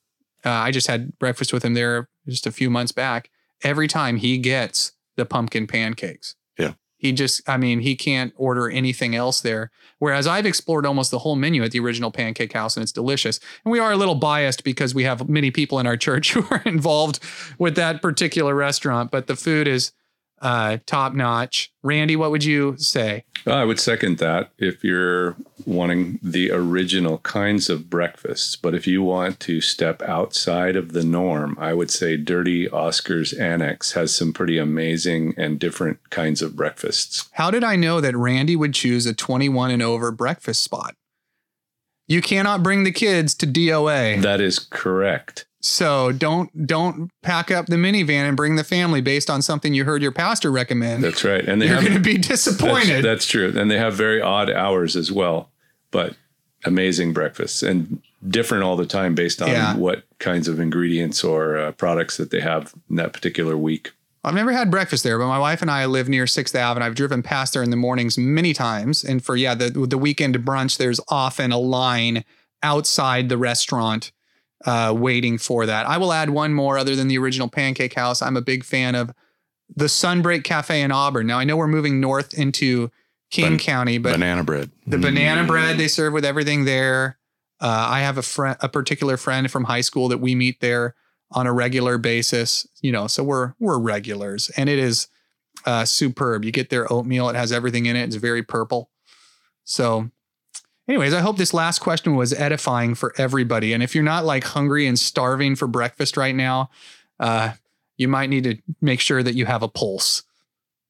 uh, 0.46 0.50
I 0.50 0.72
just 0.72 0.88
had 0.88 1.18
breakfast 1.18 1.54
with 1.54 1.64
him 1.64 1.76
there 1.76 2.10
just 2.28 2.46
a 2.46 2.52
few 2.52 2.70
months 2.70 2.92
back. 2.92 3.30
Every 3.64 3.88
time 3.88 4.18
he 4.18 4.38
gets 4.38 4.92
the 5.16 5.26
pumpkin 5.26 5.66
pancakes. 5.66 6.36
Yeah. 6.58 6.74
He 6.98 7.14
just, 7.14 7.42
I 7.48 7.56
mean, 7.56 7.80
he 7.80 7.96
can't 7.96 8.34
order 8.36 8.70
anything 8.70 9.16
else 9.16 9.40
there. 9.40 9.72
Whereas 10.00 10.28
I've 10.28 10.46
explored 10.46 10.86
almost 10.86 11.12
the 11.12 11.20
whole 11.20 11.38
menu 11.38 11.64
at 11.64 11.72
the 11.72 11.80
original 11.80 12.12
Pancake 12.12 12.52
House 12.52 12.76
and 12.76 12.84
it's 12.84 12.92
delicious. 12.92 13.40
And 13.64 13.72
we 13.72 13.80
are 13.80 13.94
a 13.94 13.98
little 13.98 14.16
biased 14.16 14.66
because 14.66 14.94
we 14.94 15.06
have 15.06 15.30
many 15.30 15.52
people 15.52 15.80
in 15.80 15.88
our 15.88 15.98
church 16.08 16.34
who 16.34 16.46
are 16.52 16.62
involved 16.66 17.20
with 17.58 17.76
that 17.76 18.02
particular 18.02 18.54
restaurant, 18.54 19.10
but 19.12 19.28
the 19.28 19.38
food 19.38 19.68
is 19.68 19.94
uh, 20.42 20.78
top 20.86 21.14
notch. 21.14 21.72
Randy, 21.84 22.16
what 22.16 22.32
would 22.32 22.44
you 22.44 22.76
say? 22.78 23.24
I 23.48 23.64
would 23.64 23.80
second 23.80 24.18
that 24.18 24.52
if 24.58 24.84
you're 24.84 25.36
wanting 25.66 26.20
the 26.22 26.52
original 26.52 27.20
kinds 27.20 27.70
of 27.70 27.90
breakfasts. 27.90 28.56
But 28.56 28.76
if 28.76 28.88
you 28.88 29.02
want 29.04 29.40
to 29.42 29.62
step 29.62 30.02
outside 30.02 30.76
of 30.76 30.94
the 30.94 31.04
norm, 31.04 31.58
I 31.60 31.74
would 31.74 31.92
say 31.92 32.18
Dirty 32.18 32.70
Oscar's 32.70 33.34
Annex 33.34 33.94
has 33.94 34.14
some 34.14 34.34
pretty 34.34 34.58
amazing 34.58 35.34
and 35.38 35.60
different 35.60 36.10
kinds 36.10 36.42
of 36.42 36.56
breakfasts. 36.56 37.30
How 37.34 37.52
did 37.52 37.64
I 37.64 37.76
know 37.76 38.02
that 38.02 38.16
Randy 38.16 38.56
would 38.56 38.74
choose 38.74 39.06
a 39.06 39.14
21 39.14 39.72
and 39.72 39.82
over 39.82 40.12
breakfast 40.12 40.62
spot? 40.64 40.96
You 42.08 42.22
cannot 42.22 42.64
bring 42.64 42.84
the 42.84 42.92
kids 42.92 43.36
to 43.36 43.46
DOA. 43.46 44.22
That 44.24 44.42
is 44.42 44.58
correct. 44.58 45.46
So 45.62 46.12
don't 46.14 46.66
don't 46.68 47.12
pack 47.22 47.52
up 47.52 47.66
the 47.66 47.76
minivan 47.76 48.28
and 48.28 48.38
bring 48.38 48.56
the 48.56 48.64
family 48.64 49.02
based 49.02 49.30
on 49.30 49.42
something 49.42 49.74
you 49.74 49.84
heard 49.84 50.02
your 50.02 50.12
pastor 50.14 50.52
recommend. 50.52 51.04
That's 51.04 51.24
right. 51.24 51.44
And 51.46 51.62
You're 51.62 51.82
going 51.82 51.94
to 51.94 52.00
be 52.00 52.16
that's, 52.16 52.28
disappointed. 52.30 53.04
that's 53.04 53.26
true. 53.26 53.54
And 53.58 53.70
they 53.70 53.78
have 53.78 53.94
very 53.94 54.22
odd 54.22 54.50
hours 54.50 54.96
as 54.96 55.12
well, 55.12 55.50
but 55.92 56.16
amazing 56.66 57.12
breakfasts 57.14 57.62
and 57.62 58.02
different 58.28 58.64
all 58.64 58.76
the 58.78 58.86
time 58.86 59.16
based 59.16 59.42
on 59.42 59.50
Yeah. 59.50 59.76
what 59.76 60.04
kinds 60.20 60.48
of 60.48 60.60
ingredients 60.60 61.24
or 61.24 61.58
uh, 61.58 61.72
products 61.74 62.18
that 62.18 62.32
they 62.32 62.42
have 62.42 62.74
in 62.90 62.96
that 62.98 63.12
particular 63.14 63.58
week. 63.58 63.92
I've 64.24 64.34
never 64.36 64.52
had 64.52 64.70
breakfast 64.70 65.04
there, 65.06 65.18
but 65.18 65.28
my 65.28 65.40
wife 65.40 65.62
and 65.62 65.72
I 65.72 65.86
live 65.86 66.10
near 66.10 66.28
Sixth 66.28 66.54
Ave, 66.54 66.78
and 66.78 66.84
I've 66.84 66.96
driven 66.96 67.24
past 67.24 67.54
there 67.54 67.64
in 67.64 67.70
the 67.70 67.78
mornings 67.78 68.18
many 68.18 68.54
times. 68.54 69.04
And 69.06 69.24
for 69.24 69.38
yeah, 69.38 69.56
the 69.56 69.70
the 69.70 69.98
weekend 69.98 70.36
brunch, 70.40 70.78
there's 70.78 71.00
often 71.08 71.54
a 71.54 71.58
line 71.58 72.26
outside 72.62 73.30
the 73.30 73.38
restaurant 73.38 74.12
uh, 74.66 74.94
waiting 74.96 75.38
for 75.38 75.66
that. 75.66 75.88
I 75.88 75.98
will 75.98 76.14
add 76.14 76.30
one 76.30 76.54
more, 76.54 76.78
other 76.78 76.96
than 76.96 77.08
the 77.08 77.18
original 77.18 77.50
Pancake 77.50 77.94
House. 77.94 78.22
I'm 78.22 78.38
a 78.38 78.42
big 78.42 78.64
fan 78.64 78.96
of 78.96 79.12
the 79.76 79.86
Sunbreak 79.86 80.44
Cafe 80.44 80.82
in 80.82 80.92
Auburn. 80.92 81.28
Now 81.28 81.40
I 81.40 81.44
know 81.44 81.56
we're 81.58 81.68
moving 81.68 82.00
north 82.00 82.34
into 82.34 82.92
King 83.32 83.52
Ban- 83.52 83.60
County, 83.60 83.98
but 83.98 84.14
banana 84.14 84.44
bread. 84.44 84.72
the 84.88 84.98
banana 84.98 85.46
bread 85.46 85.78
they 85.78 85.88
serve 85.88 86.14
with 86.14 86.26
everything 86.26 86.66
there. 86.66 87.18
Uh, 87.62 87.88
I 87.90 88.02
have 88.02 88.18
a 88.18 88.22
friend, 88.22 88.58
a 88.62 88.70
particular 88.70 89.18
friend 89.18 89.52
from 89.52 89.66
high 89.66 89.82
school 89.82 90.08
that 90.08 90.20
we 90.20 90.34
meet 90.34 90.62
there 90.62 90.96
on 91.32 91.46
a 91.46 91.54
regular 91.54 91.98
basis. 91.98 92.66
You 92.82 92.92
know, 92.92 93.08
so 93.08 93.24
we're 93.24 93.54
we're 93.60 93.78
regulars, 93.80 94.50
and 94.58 94.70
it 94.70 94.80
is 94.80 95.08
uh, 95.66 95.86
superb. 95.86 96.44
You 96.44 96.52
get 96.52 96.70
their 96.70 96.92
oatmeal; 96.92 97.30
it 97.30 97.36
has 97.36 97.52
everything 97.52 97.86
in 97.86 97.96
it. 97.96 98.04
It's 98.04 98.16
very 98.16 98.44
purple. 98.44 98.90
So, 99.64 100.10
anyways, 100.90 101.14
I 101.14 101.22
hope 101.22 101.38
this 101.38 101.54
last 101.54 101.80
question 101.80 102.16
was 102.16 102.34
edifying 102.34 102.96
for 102.96 103.14
everybody. 103.18 103.72
And 103.74 103.84
if 103.84 103.94
you're 103.94 104.04
not 104.04 104.26
like 104.26 104.44
hungry 104.44 104.88
and 104.88 104.98
starving 104.98 105.56
for 105.56 105.68
breakfast 105.68 106.18
right 106.18 106.36
now, 106.36 106.72
uh, 107.20 107.52
you 107.98 108.08
might 108.08 108.30
need 108.30 108.44
to 108.46 108.58
make 108.82 109.00
sure 109.00 109.22
that 109.22 109.36
you 109.36 109.46
have 109.46 109.62
a 109.62 109.68
pulse. 109.68 110.24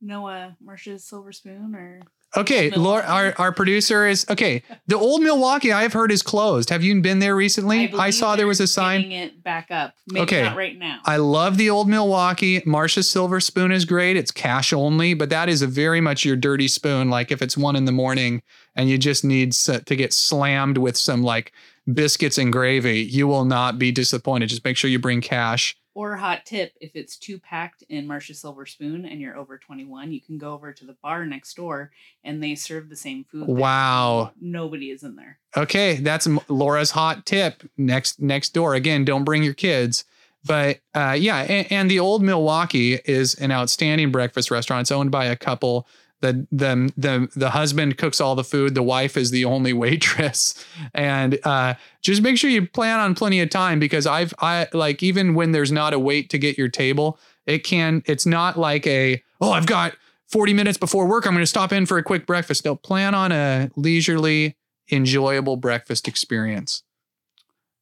Noah 0.01 0.55
Marsh's 0.61 1.03
silver 1.03 1.33
spoon 1.33 1.75
or 1.75 2.01
Okay, 2.37 2.69
Laura, 2.69 3.03
our, 3.07 3.33
our 3.39 3.51
producer 3.51 4.05
is 4.05 4.23
okay. 4.29 4.61
The 4.87 4.95
old 4.97 5.21
Milwaukee 5.23 5.71
I've 5.71 5.93
heard 5.93 6.11
is 6.11 6.21
closed. 6.21 6.69
Have 6.69 6.83
you 6.83 7.01
been 7.01 7.17
there 7.19 7.35
recently? 7.35 7.85
I, 7.85 7.87
believe 7.87 8.13
saw 8.13 8.35
there 8.35 8.45
was 8.45 8.59
a 8.59 8.67
sign. 8.67 9.11
it 9.11 9.41
back 9.43 9.71
up. 9.71 9.95
Maybe 10.07 10.23
Okay. 10.23 10.43
not 10.43 10.55
right 10.55 10.77
now. 10.77 10.99
I 11.05 11.17
love 11.17 11.57
the 11.57 11.71
old 11.71 11.89
Milwaukee. 11.89 12.61
Marcia's 12.67 13.09
Silver 13.09 13.39
Spoon 13.39 13.71
is 13.71 13.83
great. 13.83 14.15
It's 14.15 14.31
cash 14.31 14.71
only, 14.73 15.15
but 15.15 15.31
that 15.31 15.49
is 15.49 15.63
a 15.63 15.67
very 15.67 16.01
much 16.01 16.23
your 16.23 16.35
dirty 16.35 16.67
spoon. 16.67 17.09
Like 17.09 17.31
if 17.31 17.41
it's 17.41 17.57
one 17.57 17.75
in 17.75 17.85
the 17.85 17.91
morning 17.91 18.43
and 18.75 18.87
you 18.89 18.99
just 18.99 19.25
need 19.25 19.53
to 19.53 19.81
get 19.95 20.13
slammed 20.13 20.77
with 20.77 20.97
some 20.97 21.23
like 21.23 21.51
biscuits 21.91 22.37
and 22.37 22.53
gravy, 22.53 22.99
you 23.01 23.27
will 23.27 23.45
not 23.45 23.79
be 23.79 23.91
disappointed. 23.91 24.49
Just 24.49 24.63
make 24.63 24.77
sure 24.77 24.89
you 24.91 24.99
bring 24.99 25.21
cash. 25.21 25.75
Or 25.95 26.15
hot 26.15 26.45
tip, 26.45 26.73
if 26.79 26.91
it's 26.95 27.17
two 27.17 27.39
packed 27.39 27.83
in 27.89 28.07
Marcia 28.07 28.33
Silver 28.33 28.65
Spoon 28.65 29.05
and 29.05 29.19
you're 29.19 29.37
over 29.37 29.57
21, 29.57 30.11
you 30.11 30.21
can 30.21 30.37
go 30.37 30.53
over 30.53 30.71
to 30.71 30.85
the 30.85 30.95
bar 31.01 31.25
next 31.25 31.55
door 31.55 31.91
and 32.23 32.41
they 32.41 32.55
serve 32.55 32.89
the 32.89 32.95
same 32.95 33.25
food. 33.25 33.47
Wow. 33.47 34.31
Nobody 34.39 34.91
is 34.91 35.03
in 35.03 35.15
there. 35.15 35.39
Okay, 35.57 35.95
that's 35.95 36.27
Laura's 36.47 36.91
hot 36.91 37.25
tip. 37.25 37.63
Next 37.77 38.21
next 38.21 38.49
door. 38.49 38.75
Again, 38.75 39.03
don't 39.03 39.23
bring 39.23 39.43
your 39.43 39.53
kids. 39.53 40.05
But 40.45 40.79
uh, 40.93 41.17
yeah, 41.19 41.39
and, 41.39 41.71
and 41.71 41.91
the 41.91 41.99
old 41.99 42.23
Milwaukee 42.23 42.99
is 43.05 43.35
an 43.35 43.51
outstanding 43.51 44.11
breakfast 44.11 44.51
restaurant. 44.51 44.81
It's 44.81 44.91
owned 44.91 45.11
by 45.11 45.25
a 45.25 45.35
couple. 45.35 45.87
The 46.21 46.45
the 46.51 46.91
the 46.97 47.29
the 47.35 47.51
husband 47.51 47.97
cooks 47.97 48.19
all 48.19 48.35
the 48.35 48.43
food. 48.43 48.75
The 48.75 48.83
wife 48.83 49.15
is 49.15 49.31
the 49.31 49.45
only 49.45 49.73
waitress, 49.83 50.65
and 50.93 51.39
uh, 51.43 51.75
just 52.01 52.21
make 52.21 52.37
sure 52.37 52.49
you 52.49 52.67
plan 52.67 52.99
on 52.99 53.15
plenty 53.15 53.39
of 53.39 53.49
time 53.49 53.79
because 53.79 54.05
I've 54.05 54.33
I 54.39 54.67
like 54.73 55.01
even 55.01 55.33
when 55.33 55.51
there's 55.51 55.71
not 55.71 55.93
a 55.93 55.99
wait 55.99 56.29
to 56.31 56.37
get 56.37 56.57
your 56.57 56.69
table, 56.69 57.19
it 57.45 57.63
can. 57.63 58.03
It's 58.05 58.25
not 58.25 58.57
like 58.57 58.85
a 58.85 59.23
oh 59.39 59.51
I've 59.51 59.67
got 59.67 59.95
40 60.29 60.53
minutes 60.53 60.77
before 60.77 61.07
work. 61.07 61.25
I'm 61.25 61.33
going 61.33 61.41
to 61.41 61.47
stop 61.47 61.71
in 61.71 61.85
for 61.85 61.97
a 61.97 62.03
quick 62.03 62.25
breakfast. 62.25 62.63
No, 62.63 62.75
plan 62.75 63.15
on 63.15 63.31
a 63.31 63.71
leisurely 63.75 64.55
enjoyable 64.91 65.57
breakfast 65.57 66.07
experience. 66.07 66.83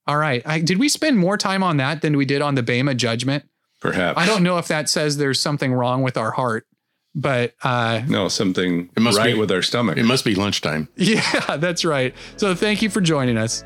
All 0.08 0.18
right. 0.18 0.42
I, 0.46 0.62
did 0.62 0.78
we 0.78 0.88
spend 0.88 1.18
more 1.18 1.38
time 1.38 1.62
on 1.62 1.78
that 1.78 2.02
than 2.02 2.16
we 2.16 2.26
did 2.26 2.42
on 2.42 2.56
the 2.56 2.64
Bema 2.64 2.96
judgment? 2.96 3.50
Perhaps. 3.82 4.18
I 4.18 4.26
don't 4.26 4.44
know 4.44 4.58
if 4.58 4.68
that 4.70 4.90
says 4.90 5.18
there's 5.18 5.40
something 5.40 5.74
wrong 5.74 6.02
with 6.02 6.18
our 6.18 6.32
heart, 6.32 6.66
but 7.18 7.54
uh, 7.64 8.02
No, 8.08 8.30
something 8.30 8.90
It 8.96 9.02
must 9.02 9.18
right 9.18 9.34
be- 9.34 9.40
with 9.40 9.52
our 9.52 9.62
stomach. 9.64 9.98
It 9.98 10.06
must 10.06 10.24
be 10.24 10.36
lunchtime. 10.36 10.88
yeah, 10.96 11.58
that's 11.58 11.84
right. 11.84 12.14
So 12.38 12.56
thank 12.56 12.82
you 12.82 12.90
for 12.90 13.02
joining 13.02 13.38
us. 13.38 13.66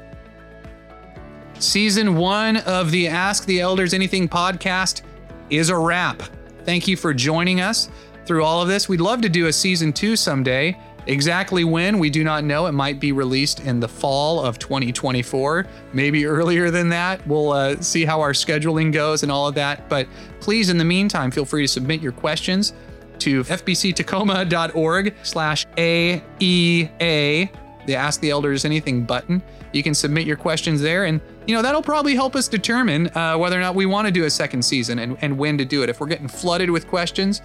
Season 1.59 2.15
one 2.15 2.57
of 2.57 2.89
the 2.89 3.07
Ask 3.07 3.45
the 3.45 3.59
Elders 3.59 3.93
Anything 3.93 4.27
podcast 4.27 5.03
is 5.51 5.69
a 5.69 5.77
wrap. 5.77 6.23
Thank 6.65 6.87
you 6.87 6.97
for 6.97 7.13
joining 7.13 7.61
us 7.61 7.89
through 8.25 8.43
all 8.43 8.61
of 8.61 8.67
this. 8.67 8.89
We'd 8.89 9.01
love 9.01 9.21
to 9.21 9.29
do 9.29 9.47
a 9.47 9.53
season 9.53 9.93
two 9.93 10.15
someday. 10.15 10.77
Exactly 11.07 11.63
when, 11.63 11.97
we 11.99 12.09
do 12.11 12.23
not 12.23 12.43
know. 12.43 12.67
It 12.67 12.71
might 12.73 12.99
be 12.99 13.11
released 13.11 13.59
in 13.61 13.79
the 13.79 13.87
fall 13.87 14.39
of 14.39 14.59
2024, 14.59 15.65
maybe 15.93 16.25
earlier 16.25 16.69
than 16.71 16.89
that. 16.89 17.25
We'll 17.27 17.51
uh, 17.51 17.81
see 17.81 18.05
how 18.05 18.21
our 18.21 18.33
scheduling 18.33 18.93
goes 18.93 19.23
and 19.23 19.31
all 19.31 19.47
of 19.47 19.55
that. 19.55 19.89
But 19.89 20.07
please, 20.39 20.69
in 20.69 20.77
the 20.77 20.85
meantime, 20.85 21.31
feel 21.31 21.45
free 21.45 21.63
to 21.63 21.67
submit 21.67 22.01
your 22.01 22.11
questions 22.11 22.73
to 23.21 23.43
fbctacoma.org 23.43 25.15
slash 25.23 25.65
AEA, 25.77 27.49
the 27.85 27.95
Ask 27.95 28.19
the 28.19 28.29
Elders 28.29 28.65
Anything 28.65 29.03
button. 29.03 29.41
You 29.73 29.83
can 29.83 29.93
submit 29.93 30.27
your 30.27 30.35
questions 30.35 30.81
there, 30.81 31.05
and 31.05 31.21
you 31.47 31.55
know 31.55 31.61
that'll 31.61 31.81
probably 31.81 32.13
help 32.13 32.35
us 32.35 32.47
determine 32.47 33.07
uh, 33.15 33.37
whether 33.37 33.57
or 33.57 33.61
not 33.61 33.75
we 33.75 33.85
want 33.85 34.05
to 34.07 34.11
do 34.11 34.25
a 34.25 34.29
second 34.29 34.63
season 34.63 34.99
and, 34.99 35.17
and 35.21 35.37
when 35.37 35.57
to 35.57 35.65
do 35.65 35.81
it. 35.83 35.89
If 35.89 35.99
we're 35.99 36.07
getting 36.07 36.27
flooded 36.27 36.69
with 36.69 36.87
questions, 36.87 37.41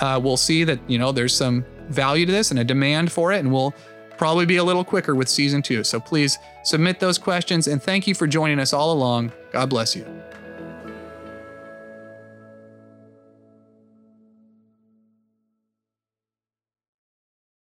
uh, 0.00 0.20
we'll 0.22 0.36
see 0.36 0.64
that 0.64 0.78
you 0.88 0.98
know 0.98 1.12
there's 1.12 1.34
some 1.34 1.64
value 1.88 2.26
to 2.26 2.32
this 2.32 2.50
and 2.50 2.60
a 2.60 2.64
demand 2.64 3.10
for 3.10 3.32
it, 3.32 3.38
and 3.38 3.52
we'll 3.52 3.74
probably 4.18 4.44
be 4.44 4.58
a 4.58 4.64
little 4.64 4.84
quicker 4.84 5.14
with 5.14 5.28
season 5.28 5.62
two. 5.62 5.82
So 5.82 5.98
please 5.98 6.38
submit 6.64 7.00
those 7.00 7.16
questions, 7.16 7.66
and 7.66 7.82
thank 7.82 8.06
you 8.06 8.14
for 8.14 8.26
joining 8.26 8.58
us 8.58 8.74
all 8.74 8.92
along. 8.92 9.32
God 9.52 9.70
bless 9.70 9.96
you. 9.96 10.19